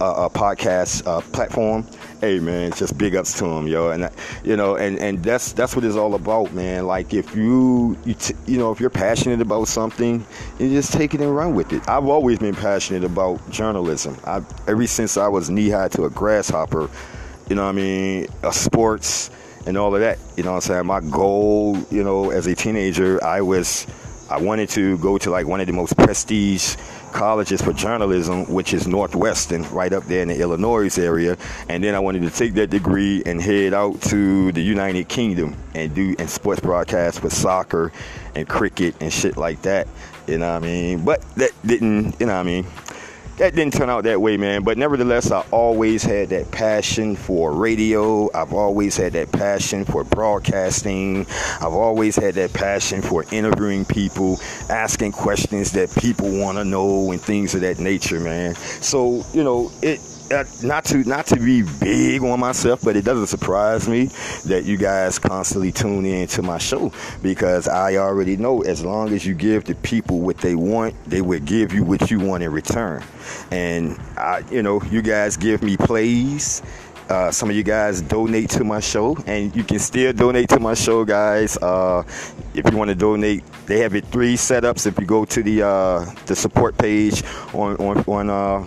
a, 0.00 0.04
a 0.04 0.30
podcast 0.30 1.06
uh, 1.06 1.20
platform 1.32 1.86
hey 2.20 2.38
man, 2.38 2.72
just 2.72 2.96
big 2.96 3.14
ups 3.14 3.38
to 3.38 3.44
him, 3.46 3.66
yo. 3.66 3.90
And 3.90 4.10
you 4.44 4.56
know, 4.56 4.76
and 4.76 4.98
and 4.98 5.22
that's 5.22 5.52
that's 5.52 5.76
what 5.76 5.84
it's 5.84 5.96
all 5.96 6.14
about, 6.14 6.52
man. 6.52 6.86
Like 6.86 7.14
if 7.14 7.34
you 7.34 7.96
you, 8.04 8.14
t- 8.14 8.34
you 8.46 8.58
know 8.58 8.72
if 8.72 8.80
you're 8.80 8.90
passionate 8.90 9.40
about 9.40 9.68
something, 9.68 10.24
you 10.58 10.70
just 10.70 10.92
take 10.92 11.14
it 11.14 11.20
and 11.20 11.34
run 11.34 11.54
with 11.54 11.72
it. 11.72 11.88
I've 11.88 12.06
always 12.06 12.38
been 12.38 12.54
passionate 12.54 13.04
about 13.04 13.48
journalism. 13.50 14.16
I 14.24 14.42
ever 14.66 14.86
since 14.86 15.16
I 15.16 15.28
was 15.28 15.50
knee 15.50 15.70
high 15.70 15.88
to 15.88 16.04
a 16.04 16.10
grasshopper, 16.10 16.88
you 17.48 17.56
know 17.56 17.64
what 17.64 17.70
I 17.70 17.72
mean, 17.72 18.26
uh, 18.42 18.50
sports 18.50 19.30
and 19.66 19.76
all 19.76 19.94
of 19.94 20.00
that. 20.00 20.18
You 20.36 20.44
know 20.44 20.52
what 20.52 20.56
I'm 20.56 20.60
saying? 20.62 20.86
My 20.86 21.00
goal, 21.00 21.76
you 21.90 22.04
know, 22.04 22.30
as 22.30 22.46
a 22.46 22.54
teenager, 22.54 23.22
I 23.22 23.40
was 23.40 23.86
I 24.28 24.40
wanted 24.40 24.68
to 24.70 24.98
go 24.98 25.18
to 25.18 25.30
like 25.30 25.46
one 25.46 25.60
of 25.60 25.66
the 25.66 25.72
most 25.72 25.96
prestige 25.96 26.76
colleges 27.16 27.62
for 27.62 27.72
journalism, 27.72 28.44
which 28.52 28.74
is 28.74 28.86
Northwestern, 28.86 29.62
right 29.70 29.92
up 29.92 30.04
there 30.04 30.20
in 30.20 30.28
the 30.28 30.38
Illinois 30.38 30.98
area. 30.98 31.38
And 31.68 31.82
then 31.82 31.94
I 31.94 31.98
wanted 31.98 32.22
to 32.22 32.30
take 32.30 32.52
that 32.54 32.68
degree 32.68 33.22
and 33.24 33.40
head 33.40 33.72
out 33.72 34.02
to 34.02 34.52
the 34.52 34.60
United 34.60 35.08
Kingdom 35.08 35.56
and 35.74 35.94
do 35.94 36.14
and 36.18 36.28
sports 36.28 36.60
broadcast 36.60 37.22
with 37.22 37.32
soccer 37.32 37.90
and 38.34 38.46
cricket 38.46 38.94
and 39.00 39.10
shit 39.10 39.38
like 39.38 39.62
that. 39.62 39.88
You 40.26 40.38
know 40.38 40.52
what 40.52 40.64
I 40.64 40.66
mean? 40.66 41.04
But 41.06 41.22
that 41.36 41.52
didn't, 41.64 42.20
you 42.20 42.26
know 42.26 42.34
what 42.34 42.40
I 42.40 42.42
mean? 42.42 42.66
That 43.38 43.54
didn't 43.54 43.74
turn 43.74 43.90
out 43.90 44.04
that 44.04 44.20
way, 44.20 44.36
man. 44.36 44.62
But 44.62 44.78
nevertheless, 44.78 45.30
I 45.30 45.44
always 45.50 46.02
had 46.02 46.30
that 46.30 46.50
passion 46.50 47.16
for 47.16 47.52
radio. 47.52 48.30
I've 48.34 48.52
always 48.52 48.96
had 48.96 49.12
that 49.14 49.30
passion 49.32 49.84
for 49.84 50.04
broadcasting. 50.04 51.26
I've 51.60 51.74
always 51.74 52.16
had 52.16 52.34
that 52.34 52.52
passion 52.52 53.02
for 53.02 53.24
interviewing 53.30 53.84
people, 53.84 54.40
asking 54.70 55.12
questions 55.12 55.72
that 55.72 55.94
people 55.96 56.30
want 56.38 56.58
to 56.58 56.64
know, 56.64 57.10
and 57.10 57.20
things 57.20 57.54
of 57.54 57.60
that 57.60 57.78
nature, 57.78 58.20
man. 58.20 58.54
So, 58.54 59.24
you 59.32 59.44
know, 59.44 59.70
it 59.82 60.00
uh, 60.30 60.44
not 60.62 60.84
to 60.86 60.98
not 61.04 61.26
to 61.26 61.36
be 61.36 61.62
big 61.80 62.22
on 62.22 62.40
myself, 62.40 62.80
but 62.82 62.96
it 62.96 63.04
doesn't 63.04 63.28
surprise 63.28 63.88
me 63.88 64.06
that 64.46 64.64
you 64.64 64.76
guys 64.76 65.18
constantly 65.18 65.72
tune 65.72 66.04
in 66.04 66.26
to 66.28 66.42
my 66.42 66.58
show 66.58 66.92
because 67.22 67.68
I 67.68 67.96
already 67.96 68.36
know 68.36 68.62
as 68.62 68.84
long 68.84 69.12
as 69.12 69.24
you 69.26 69.34
give 69.34 69.64
the 69.64 69.74
people 69.76 70.20
what 70.20 70.38
they 70.38 70.54
want, 70.54 70.94
they 71.04 71.20
will 71.20 71.40
give 71.40 71.72
you 71.72 71.84
what 71.84 72.10
you 72.10 72.18
want 72.18 72.42
in 72.42 72.50
return. 72.50 73.02
And 73.50 73.98
I, 74.16 74.42
you 74.50 74.62
know, 74.62 74.82
you 74.84 75.02
guys 75.02 75.36
give 75.36 75.62
me 75.62 75.76
plays. 75.76 76.62
Uh, 77.08 77.30
some 77.30 77.48
of 77.48 77.54
you 77.54 77.62
guys 77.62 78.02
donate 78.02 78.50
to 78.50 78.64
my 78.64 78.80
show, 78.80 79.16
and 79.28 79.54
you 79.54 79.62
can 79.62 79.78
still 79.78 80.12
donate 80.12 80.48
to 80.48 80.58
my 80.58 80.74
show, 80.74 81.04
guys. 81.04 81.56
Uh, 81.58 82.02
if 82.52 82.68
you 82.68 82.76
want 82.76 82.88
to 82.88 82.96
donate, 82.96 83.44
they 83.66 83.78
have 83.78 83.94
it 83.94 84.04
three 84.06 84.34
setups. 84.34 84.88
If 84.88 84.98
you 84.98 85.06
go 85.06 85.24
to 85.24 85.40
the 85.40 85.62
uh, 85.62 86.04
the 86.26 86.34
support 86.34 86.76
page 86.76 87.22
on 87.54 87.76
on 87.76 87.98
on 88.08 88.28
uh, 88.28 88.66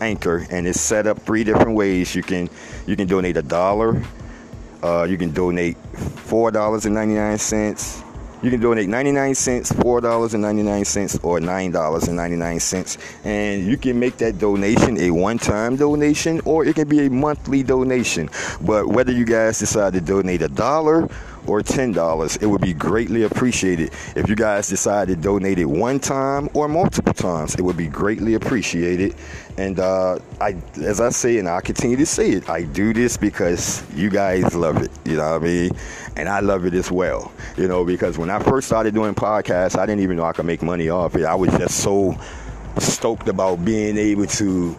Anchor, 0.00 0.46
and 0.50 0.66
it's 0.66 0.80
set 0.80 1.06
up 1.06 1.20
three 1.20 1.44
different 1.44 1.76
ways. 1.76 2.14
You 2.14 2.22
can 2.22 2.48
you 2.86 2.96
can 2.96 3.06
donate 3.06 3.36
a 3.36 3.42
dollar. 3.42 4.02
Uh, 4.82 5.04
you 5.04 5.16
can 5.16 5.32
donate 5.32 5.76
four 5.76 6.50
dollars 6.50 6.86
and 6.86 6.94
ninety 6.94 7.14
nine 7.14 7.38
cents. 7.38 8.02
You 8.42 8.50
can 8.50 8.60
donate 8.60 8.88
99 8.88 9.34
cents, 9.34 9.72
$4.99, 9.72 11.24
or 11.24 11.40
$9.99. 11.40 13.24
And 13.24 13.66
you 13.66 13.78
can 13.78 13.98
make 13.98 14.18
that 14.18 14.38
donation 14.38 14.98
a 15.00 15.10
one 15.10 15.38
time 15.38 15.76
donation 15.76 16.42
or 16.44 16.64
it 16.66 16.74
can 16.74 16.86
be 16.86 17.06
a 17.06 17.10
monthly 17.10 17.62
donation. 17.62 18.28
But 18.60 18.88
whether 18.88 19.10
you 19.10 19.24
guys 19.24 19.58
decide 19.58 19.94
to 19.94 20.02
donate 20.02 20.42
a 20.42 20.48
dollar 20.48 21.08
or 21.46 21.60
$10. 21.62 22.42
It 22.42 22.46
would 22.46 22.60
be 22.60 22.74
greatly 22.74 23.22
appreciated 23.24 23.92
if 24.14 24.28
you 24.28 24.36
guys 24.36 24.68
decide 24.68 25.08
to 25.08 25.16
donate 25.16 25.58
it 25.58 25.64
one 25.64 25.98
time 26.00 26.48
or 26.54 26.68
multiple 26.68 27.14
times. 27.14 27.54
It 27.54 27.62
would 27.62 27.76
be 27.76 27.88
greatly 27.88 28.34
appreciated. 28.34 29.14
And 29.58 29.80
uh, 29.80 30.18
I, 30.40 30.56
as 30.82 31.00
I 31.00 31.10
say, 31.10 31.38
and 31.38 31.48
I 31.48 31.60
continue 31.60 31.96
to 31.96 32.06
say 32.06 32.30
it, 32.30 32.48
I 32.48 32.62
do 32.62 32.92
this 32.92 33.16
because 33.16 33.82
you 33.94 34.10
guys 34.10 34.54
love 34.54 34.82
it. 34.82 34.90
You 35.04 35.16
know 35.16 35.32
what 35.32 35.42
I 35.42 35.44
mean? 35.44 35.70
And 36.16 36.28
I 36.28 36.40
love 36.40 36.66
it 36.66 36.74
as 36.74 36.90
well. 36.90 37.32
You 37.56 37.68
know, 37.68 37.84
because 37.84 38.18
when 38.18 38.30
I 38.30 38.38
first 38.38 38.66
started 38.66 38.94
doing 38.94 39.14
podcasts, 39.14 39.78
I 39.78 39.86
didn't 39.86 40.02
even 40.02 40.16
know 40.16 40.24
I 40.24 40.32
could 40.32 40.46
make 40.46 40.62
money 40.62 40.88
off 40.88 41.16
it. 41.16 41.24
I 41.24 41.34
was 41.34 41.50
just 41.50 41.78
so 41.78 42.16
stoked 42.78 43.28
about 43.28 43.64
being 43.64 43.96
able 43.96 44.26
to 44.26 44.76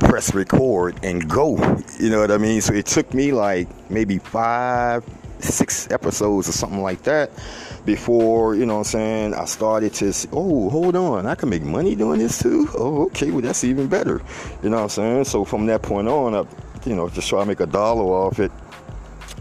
press 0.00 0.34
record 0.34 0.98
and 1.02 1.28
go. 1.28 1.56
You 1.98 2.10
know 2.10 2.20
what 2.20 2.30
I 2.30 2.38
mean? 2.38 2.60
So 2.60 2.72
it 2.74 2.86
took 2.86 3.12
me 3.14 3.32
like 3.32 3.68
maybe 3.90 4.18
five, 4.18 5.04
six 5.40 5.90
episodes 5.90 6.48
or 6.48 6.52
something 6.52 6.82
like 6.82 7.02
that 7.04 7.30
before, 7.84 8.54
you 8.54 8.66
know 8.66 8.74
what 8.74 8.80
I'm 8.80 8.84
saying, 8.84 9.34
I 9.34 9.44
started 9.44 9.94
to 9.94 10.12
say, 10.12 10.28
oh, 10.32 10.68
hold 10.70 10.96
on, 10.96 11.26
I 11.26 11.34
can 11.34 11.48
make 11.48 11.62
money 11.62 11.94
doing 11.94 12.18
this 12.18 12.42
too? 12.42 12.68
Oh, 12.76 13.06
okay, 13.06 13.30
well, 13.30 13.40
that's 13.40 13.64
even 13.64 13.86
better. 13.86 14.20
You 14.62 14.70
know 14.70 14.76
what 14.76 14.82
I'm 14.82 14.88
saying? 14.88 15.24
So 15.24 15.44
from 15.44 15.66
that 15.66 15.82
point 15.82 16.08
on, 16.08 16.34
I, 16.34 16.44
you 16.84 16.94
know, 16.94 17.08
just 17.08 17.28
try 17.28 17.40
to 17.40 17.46
make 17.46 17.60
a 17.60 17.66
dollar 17.66 18.04
off 18.04 18.40
it 18.40 18.50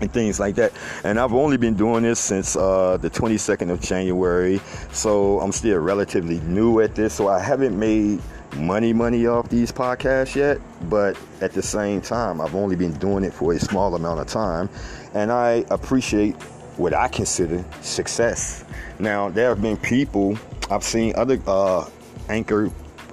and 0.01 0.11
things 0.11 0.39
like 0.39 0.55
that. 0.55 0.73
And 1.03 1.19
I've 1.19 1.33
only 1.33 1.57
been 1.57 1.73
doing 1.73 2.03
this 2.03 2.19
since 2.19 2.55
uh, 2.55 2.97
the 2.97 3.09
22nd 3.09 3.71
of 3.71 3.81
January, 3.81 4.61
so 4.91 5.39
I'm 5.39 5.51
still 5.51 5.79
relatively 5.79 6.39
new 6.41 6.79
at 6.81 6.95
this. 6.95 7.13
So 7.13 7.27
I 7.27 7.39
haven't 7.39 7.77
made 7.77 8.21
money 8.55 8.93
money 8.93 9.27
off 9.27 9.49
these 9.49 9.71
podcasts 9.71 10.35
yet, 10.35 10.59
but 10.89 11.17
at 11.41 11.53
the 11.53 11.61
same 11.61 12.01
time, 12.01 12.41
I've 12.41 12.55
only 12.55 12.75
been 12.75 12.93
doing 12.93 13.23
it 13.23 13.33
for 13.33 13.53
a 13.53 13.59
small 13.59 13.95
amount 13.95 14.19
of 14.19 14.27
time, 14.27 14.69
and 15.13 15.31
I 15.31 15.65
appreciate 15.69 16.35
what 16.77 16.93
I 16.93 17.07
consider 17.07 17.63
success. 17.81 18.65
Now, 18.99 19.29
there 19.29 19.49
have 19.49 19.61
been 19.61 19.77
people 19.77 20.37
I've 20.69 20.83
seen 20.83 21.13
other 21.15 21.39
uh, 21.47 21.87
anchor 22.29 22.67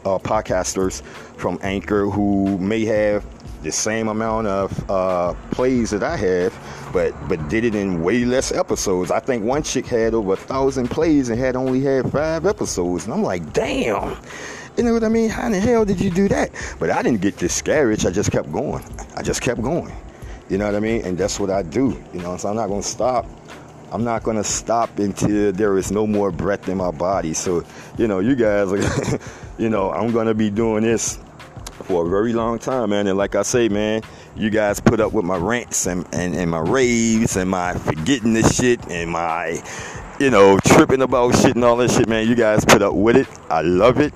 uh, 0.04 0.18
podcasters 0.18 1.02
from 1.02 1.58
Anchor 1.62 2.06
who 2.06 2.58
may 2.58 2.84
have 2.84 3.24
the 3.62 3.70
same 3.70 4.08
amount 4.08 4.48
of 4.48 4.90
uh, 4.90 5.34
plays 5.52 5.90
that 5.90 6.02
I 6.02 6.16
have, 6.16 6.90
but 6.92 7.12
but 7.28 7.48
did 7.48 7.64
it 7.64 7.74
in 7.74 8.02
way 8.02 8.24
less 8.24 8.52
episodes. 8.52 9.10
I 9.10 9.20
think 9.20 9.44
one 9.44 9.62
chick 9.62 9.86
had 9.86 10.14
over 10.14 10.32
a 10.32 10.36
thousand 10.36 10.90
plays 10.90 11.28
and 11.28 11.38
had 11.38 11.54
only 11.54 11.80
had 11.80 12.10
five 12.10 12.46
episodes, 12.46 13.04
and 13.04 13.14
I'm 13.14 13.22
like, 13.22 13.52
damn. 13.52 14.16
You 14.76 14.84
know 14.84 14.94
what 14.94 15.04
I 15.04 15.08
mean? 15.08 15.28
How 15.28 15.46
in 15.46 15.52
the 15.52 15.60
hell 15.60 15.84
did 15.84 16.00
you 16.00 16.10
do 16.10 16.28
that? 16.28 16.50
But 16.78 16.90
I 16.90 17.02
didn't 17.02 17.20
get 17.20 17.36
discouraged. 17.36 18.06
I 18.06 18.10
just 18.10 18.32
kept 18.32 18.50
going. 18.50 18.82
I 19.16 19.22
just 19.22 19.42
kept 19.42 19.60
going. 19.60 19.92
You 20.48 20.58
know 20.58 20.66
what 20.66 20.74
I 20.74 20.80
mean? 20.80 21.04
And 21.04 21.16
that's 21.16 21.38
what 21.38 21.50
I 21.50 21.62
do. 21.62 22.02
You 22.14 22.20
know, 22.20 22.36
so 22.38 22.48
I'm 22.48 22.56
not 22.56 22.68
gonna 22.68 22.82
stop. 22.82 23.26
I'm 23.90 24.02
not 24.04 24.22
gonna 24.22 24.44
stop 24.44 24.98
until 24.98 25.52
there 25.52 25.76
is 25.76 25.92
no 25.92 26.06
more 26.06 26.30
breath 26.30 26.68
in 26.70 26.78
my 26.78 26.90
body. 26.90 27.34
So, 27.34 27.64
you 27.98 28.08
know, 28.08 28.20
you 28.20 28.34
guys, 28.34 28.70
you 29.58 29.68
know, 29.68 29.90
I'm 29.92 30.10
gonna 30.10 30.34
be 30.34 30.48
doing 30.48 30.84
this 30.84 31.18
for 31.84 32.06
a 32.06 32.08
very 32.08 32.32
long 32.32 32.58
time, 32.58 32.90
man. 32.90 33.06
And 33.06 33.18
like 33.18 33.34
I 33.34 33.42
say, 33.42 33.68
man, 33.68 34.02
you 34.36 34.48
guys 34.48 34.80
put 34.80 35.00
up 35.00 35.12
with 35.12 35.26
my 35.26 35.36
rants 35.36 35.86
and, 35.86 36.06
and, 36.14 36.34
and 36.34 36.50
my 36.50 36.60
raves 36.60 37.36
and 37.36 37.50
my 37.50 37.74
forgetting 37.74 38.32
this 38.32 38.56
shit 38.56 38.80
and 38.90 39.10
my, 39.10 39.62
you 40.18 40.30
know, 40.30 40.58
tripping 40.60 41.02
about 41.02 41.36
shit 41.36 41.56
and 41.56 41.64
all 41.64 41.76
that 41.76 41.90
shit, 41.90 42.08
man. 42.08 42.26
You 42.26 42.34
guys 42.34 42.64
put 42.64 42.80
up 42.80 42.94
with 42.94 43.16
it. 43.16 43.28
I 43.50 43.60
love 43.60 44.00
it. 44.00 44.14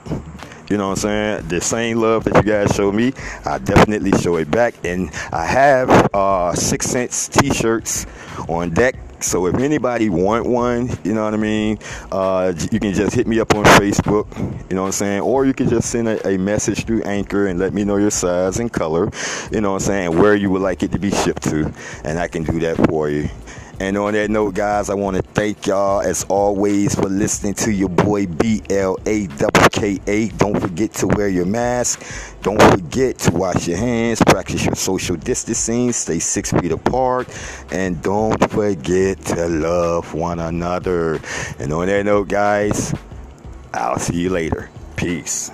You 0.68 0.76
know 0.76 0.88
what 0.88 1.04
I'm 1.04 1.40
saying? 1.40 1.48
The 1.48 1.60
same 1.60 1.98
love 1.98 2.24
that 2.24 2.36
you 2.36 2.42
guys 2.42 2.74
show 2.74 2.90
me, 2.90 3.12
I 3.44 3.58
definitely 3.58 4.12
show 4.18 4.36
it 4.36 4.50
back. 4.50 4.74
And 4.84 5.10
I 5.32 5.46
have 5.46 5.90
uh, 6.12 6.52
6th 6.52 6.82
Sense 6.82 7.28
t-shirts 7.28 8.06
on 8.48 8.70
deck. 8.70 8.96
So 9.20 9.46
if 9.46 9.54
anybody 9.56 10.10
want 10.10 10.46
one, 10.46 10.90
you 11.02 11.14
know 11.14 11.24
what 11.24 11.34
I 11.34 11.38
mean, 11.38 11.78
uh, 12.12 12.52
you 12.70 12.78
can 12.78 12.92
just 12.92 13.14
hit 13.14 13.26
me 13.26 13.40
up 13.40 13.54
on 13.54 13.64
Facebook, 13.64 14.26
you 14.68 14.76
know 14.76 14.82
what 14.82 14.88
I'm 14.88 14.92
saying, 14.92 15.20
or 15.22 15.46
you 15.46 15.54
can 15.54 15.68
just 15.68 15.90
send 15.90 16.06
a, 16.06 16.26
a, 16.28 16.36
message 16.36 16.84
through 16.84 17.02
Anchor 17.02 17.46
and 17.46 17.58
let 17.58 17.72
me 17.72 17.82
know 17.82 17.96
your 17.96 18.10
size 18.10 18.58
and 18.60 18.70
color, 18.70 19.10
you 19.50 19.62
know 19.62 19.72
what 19.72 19.82
I'm 19.82 19.86
saying, 19.86 20.18
where 20.18 20.34
you 20.34 20.50
would 20.50 20.60
like 20.60 20.82
it 20.82 20.92
to 20.92 20.98
be 20.98 21.10
shipped 21.10 21.44
to, 21.44 21.72
and 22.04 22.18
I 22.18 22.28
can 22.28 22.44
do 22.44 22.60
that 22.60 22.76
for 22.88 23.08
you. 23.08 23.30
And 23.78 23.98
on 23.98 24.14
that 24.14 24.30
note, 24.30 24.54
guys, 24.54 24.88
I 24.88 24.94
want 24.94 25.16
to 25.16 25.22
thank 25.22 25.66
y'all 25.66 26.00
as 26.00 26.24
always 26.30 26.94
for 26.94 27.10
listening 27.10 27.52
to 27.54 27.70
your 27.70 27.90
boy 27.90 28.26
B 28.26 28.62
L 28.70 28.96
A 29.04 29.26
W 29.26 29.68
K 29.70 30.00
A. 30.06 30.28
Don't 30.28 30.58
forget 30.58 30.94
to 30.94 31.06
wear 31.08 31.28
your 31.28 31.44
mask. 31.44 32.02
Don't 32.42 32.60
forget 32.62 33.18
to 33.18 33.32
wash 33.32 33.68
your 33.68 33.76
hands, 33.76 34.22
practice 34.22 34.64
your 34.64 34.76
social 34.76 35.16
distancing, 35.16 35.92
stay 35.92 36.20
six 36.20 36.52
feet 36.52 36.72
apart, 36.72 37.28
and 37.70 38.00
don't 38.02 38.50
forget 38.50 39.20
to 39.26 39.46
love 39.46 40.14
one 40.14 40.38
another. 40.38 41.20
And 41.58 41.72
on 41.72 41.86
that 41.88 42.04
note, 42.06 42.28
guys, 42.28 42.94
I'll 43.74 43.98
see 43.98 44.20
you 44.22 44.30
later. 44.30 44.70
Peace. 44.96 45.50